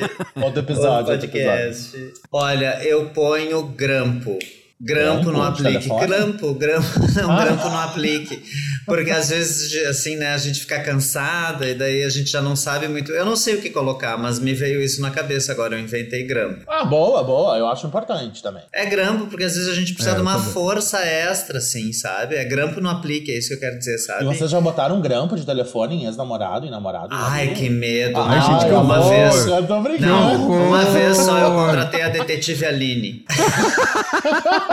Outro 0.41 0.61
episódio, 0.61 1.13
outro 1.13 1.27
episódio. 1.27 1.29
podcast. 1.29 2.13
Olha, 2.31 2.81
eu 2.85 3.11
ponho 3.11 3.65
grampo. 3.65 4.39
Grampo, 4.85 5.25
Grampo 5.27 5.31
no 5.33 5.43
aplique. 5.45 5.89
Grampo, 5.89 6.55
grampo, 6.55 6.89
não, 7.15 7.31
Ah. 7.39 7.45
grampo 7.45 7.69
no 7.69 7.79
aplique. 7.79 8.43
Porque 8.85 9.11
às 9.13 9.29
vezes, 9.31 9.87
assim, 9.87 10.17
né, 10.17 10.35
a 10.35 10.39
gente 10.39 10.59
fica 10.61 10.81
cansada 10.81 11.69
e 11.69 11.75
daí 11.75 12.03
a 12.03 12.09
gente 12.09 12.29
já 12.31 12.43
não 12.43 12.57
sabe 12.57 12.89
muito. 12.89 13.13
Eu 13.13 13.25
não 13.25 13.37
sei 13.37 13.55
o 13.55 13.61
que 13.63 13.71
colocar, 13.71 14.19
mas 14.19 14.41
me 14.41 14.53
veio 14.53 14.83
isso 14.83 15.01
na 15.01 15.11
cabeça 15.13 15.53
agora, 15.53 15.77
eu 15.77 15.81
inventei 15.81 16.25
grampo. 16.27 16.65
Ah, 16.69 16.85
boa, 16.85 17.23
boa. 17.23 17.57
Eu 17.57 17.69
acho 17.69 17.87
importante 17.87 18.43
também. 18.43 18.63
É 18.75 18.85
grampo, 18.87 19.27
porque 19.29 19.45
às 19.45 19.55
vezes 19.55 19.69
a 19.69 19.75
gente 19.75 19.95
precisa 19.95 20.15
É, 20.15 20.17
de 20.17 20.23
uma 20.23 20.35
também. 20.37 20.53
força 20.53 20.99
extra, 21.01 21.59
assim, 21.59 21.93
sabe? 21.93 22.35
É 22.35 22.45
grampo 22.45 22.81
no 22.81 22.89
aplique, 22.89 23.31
é 23.31 23.39
isso 23.39 23.49
que 23.51 23.55
eu 23.55 23.61
quero 23.61 23.79
dizer, 23.79 23.99
sabe? 23.99 24.25
E 24.25 24.27
vocês 24.27 24.51
já 24.51 24.61
botaram 24.61 24.97
um 24.97 25.01
grampo 25.01 25.37
de 25.37 25.47
telefone 25.47 26.03
em 26.03 26.07
ex-namorado 26.07 26.67
e 26.67 26.71
namorado? 26.71 27.09
Ai, 27.13 27.55
que 27.55 27.71
medo. 27.71 28.19
Ai, 28.19 28.41
não, 28.41 28.47
gente, 28.59 28.67
que 28.69 28.73
uma 28.75 28.99
horror. 28.99 29.11
vez. 29.33 29.47
Eu 29.47 29.65
tô 29.67 29.81
brincando. 29.81 30.07
Não, 30.11 30.67
uma 30.69 30.85
vez 30.87 31.17
só 31.19 31.39
eu 31.39 31.51
contratei 31.53 32.03
a 32.03 32.09
detetive 32.09 32.67
Aline. 32.67 33.25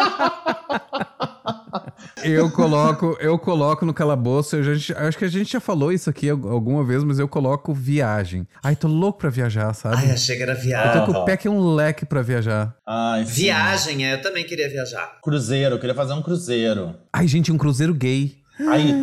Eu 2.24 2.52
coloco, 2.52 3.18
eu 3.20 3.38
coloco 3.40 3.86
no 3.86 3.94
calabouço. 3.94 4.56
Eu 4.58 4.76
já, 4.76 4.98
acho 5.08 5.18
que 5.18 5.26
a 5.26 5.30
gente 5.30 5.52
já 5.54 5.60
falou 5.60 5.92
isso 5.92 6.10
aqui 6.10 6.30
al- 6.30 6.50
alguma 6.50 6.84
vez, 6.84 7.04
mas 7.04 7.18
eu 7.20 7.28
coloco 7.28 7.74
viagem. 7.74 8.48
Ai, 8.64 8.76
tô 8.76 8.88
louco 8.88 9.20
pra 9.20 9.30
viajar, 9.30 9.74
sabe? 9.74 9.96
Ai, 9.98 10.12
achei 10.12 10.36
que 10.36 10.44
era 10.44 10.52
eu 10.54 10.58
tô 10.58 10.62
viagem. 10.62 11.06
com 11.06 11.12
o 11.12 11.26
pé 11.26 11.38
que 11.38 11.48
é 11.48 11.52
um 11.52 11.74
leque 11.74 12.06
pra 12.06 12.22
viajar. 12.22 12.76
Ai, 12.86 13.26
sim. 13.26 13.32
Viagem, 13.44 14.06
é, 14.06 14.14
eu 14.16 14.22
também 14.22 14.44
queria 14.46 14.70
viajar. 14.70 15.18
Cruzeiro, 15.24 15.76
eu 15.76 15.80
queria 15.80 15.96
fazer 15.96 16.14
um 16.14 16.22
cruzeiro. 16.22 16.96
Ai, 17.14 17.28
gente, 17.28 17.52
um 17.52 17.58
cruzeiro 17.58 17.94
gay. 17.94 18.38
Ai, 18.68 18.94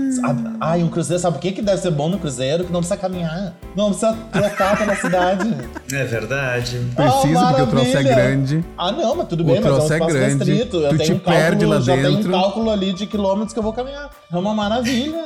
ai, 0.60 0.82
um 0.82 0.88
cruzeiro, 0.88 1.20
sabe 1.20 1.38
o 1.38 1.40
que, 1.40 1.50
que 1.52 1.62
deve 1.62 1.80
ser 1.80 1.90
bom 1.90 2.08
no 2.10 2.18
cruzeiro? 2.18 2.64
Que 2.64 2.72
não 2.72 2.80
precisa 2.80 2.98
caminhar. 3.00 3.54
Não 3.74 3.86
precisa 3.86 4.12
trocar 4.30 4.76
pela 4.76 4.94
cidade. 5.00 5.56
É 5.92 6.04
verdade. 6.04 6.78
Precisa, 6.94 7.40
Ah, 7.40 7.46
porque 7.48 7.62
o 7.62 7.66
troço 7.68 7.96
é 7.96 8.02
grande. 8.02 8.64
Ah, 8.76 8.92
não, 8.92 9.16
mas 9.16 9.28
tudo 9.28 9.42
O 9.42 9.46
bem, 9.46 9.56
mas 9.60 9.64
é 9.64 9.68
um 9.68 9.72
troço 9.76 9.92
é 9.92 9.96
espaço 9.96 10.14
grande, 10.14 10.44
restrito. 10.52 10.76
Eu 10.76 10.90
tu 10.90 10.98
tenho 10.98 11.04
te 11.04 11.12
um 11.12 11.18
cálculo, 11.18 11.36
perde 11.42 11.66
lá 11.66 11.80
já 11.80 11.94
tenho 11.94 12.08
um 12.10 12.14
dentro. 12.16 12.30
cálculo 12.32 12.70
ali 12.70 12.92
de 12.92 13.06
quilômetros 13.06 13.52
que 13.52 13.58
eu 13.58 13.62
vou 13.62 13.72
caminhar. 13.72 14.10
É 14.30 14.36
uma 14.36 14.54
maravilha. 14.54 15.24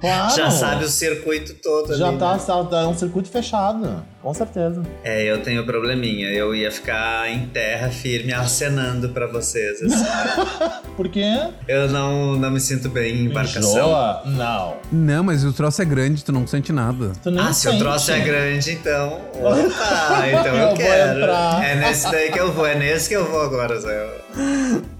Claro. 0.00 0.36
Já 0.36 0.50
sabe 0.50 0.84
o 0.84 0.88
circuito 0.88 1.54
todo 1.62 1.96
Já 1.96 2.08
ali, 2.08 2.18
tá, 2.18 2.34
né? 2.34 2.66
tá, 2.70 2.80
é 2.80 2.86
um 2.86 2.94
circuito 2.96 3.28
fechado. 3.28 4.02
Com 4.22 4.34
certeza. 4.34 4.82
É, 5.04 5.24
eu 5.30 5.42
tenho 5.42 5.64
probleminha. 5.64 6.28
Eu 6.30 6.54
ia 6.54 6.70
ficar 6.72 7.30
em 7.30 7.46
terra 7.46 7.88
firme 7.88 8.32
acenando 8.34 9.08
pra 9.10 9.26
vocês. 9.26 9.80
assim. 9.82 10.04
Por 10.96 11.08
quê? 11.08 11.22
eu 11.68 11.88
não, 11.88 12.34
não 12.34 12.50
me 12.50 12.60
sinto 12.60 12.88
bem 12.88 13.14
em 13.14 13.24
embarcação. 13.26 13.70
Enjoa? 13.70 14.22
Não. 14.26 14.76
Não, 14.90 15.22
mas 15.22 15.44
o 15.44 15.52
troço 15.52 15.80
é 15.80 15.84
grande, 15.84 16.24
tu 16.24 16.32
não 16.32 16.44
sente 16.46 16.72
nada. 16.72 17.12
Tu 17.22 17.30
nem 17.30 17.40
Ah, 17.44 17.52
se 17.52 17.68
o 17.68 17.70
sente. 17.70 17.82
troço 17.82 18.10
é 18.10 18.18
grande, 18.18 18.72
então. 18.72 19.20
Opa, 19.34 20.26
então 20.28 20.56
eu, 20.56 20.68
Eu 20.70 20.74
quero. 20.74 21.20
É 21.62 21.74
nesse 21.76 22.10
daí 22.10 22.32
que 22.32 22.40
eu 22.40 22.52
vou, 22.52 22.66
é 22.66 22.74
nesse 22.74 23.08
que 23.08 23.14
eu 23.16 23.24
vou 23.30 23.40
agora, 23.42 23.80
Zé. 23.80 24.08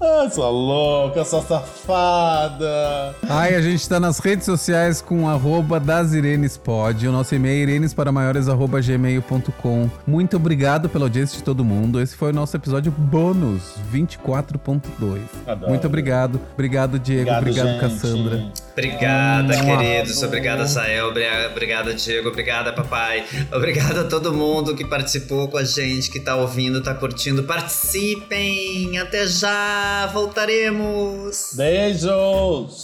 Ah, 0.00 0.28
sua 0.30 0.48
louca, 0.48 1.24
sua 1.24 1.42
safada. 1.42 3.14
Ai, 3.28 3.54
a 3.54 3.60
gente 3.60 3.88
tá 3.88 3.98
nas 3.98 4.18
redes 4.20 4.44
sociais 4.46 5.00
com 5.02 5.28
arroba 5.28 5.80
das 5.80 6.12
Irenespod. 6.12 7.06
O 7.08 7.12
nosso 7.12 7.34
e-mail 7.34 7.68
é 7.68 7.74
irenesparamaiores.gmail.com. 9.18 9.90
Muito 10.06 10.36
obrigado 10.36 10.88
pela 10.88 11.04
audiência 11.06 11.36
de 11.38 11.44
todo 11.44 11.64
mundo. 11.64 12.00
Esse 12.00 12.16
foi 12.16 12.30
o 12.30 12.34
nosso 12.34 12.56
episódio 12.56 12.90
bônus 12.92 13.74
24.2. 13.92 15.20
Adoro. 15.46 15.70
Muito 15.70 15.86
obrigado. 15.86 16.40
Obrigado, 16.54 16.98
Diego. 16.98 17.30
Obrigado, 17.30 17.66
gente. 17.68 17.80
Cassandra. 17.80 18.52
Obrigada, 18.72 19.54
queridos. 19.56 20.22
Obrigada, 20.22 20.66
Sael. 20.66 21.08
Obri- 21.08 21.24
Obrigada, 21.50 21.94
Diego. 21.94 22.28
Obrigada, 22.28 22.72
papai. 22.72 23.24
Obrigada 23.52 24.02
a 24.02 24.04
todo 24.04 24.32
mundo 24.32 24.74
que 24.74 24.84
participou 24.84 25.48
com 25.48 25.58
a 25.58 25.64
gente, 25.64 26.10
que 26.10 26.20
tá 26.20 26.36
ouvindo, 26.36 26.82
tá 26.82 26.94
curtindo. 26.94 27.42
Participem! 27.44 28.98
Até 28.98 29.26
já! 29.26 30.08
Voltaremos! 30.12 31.52
Beijos. 31.56 32.82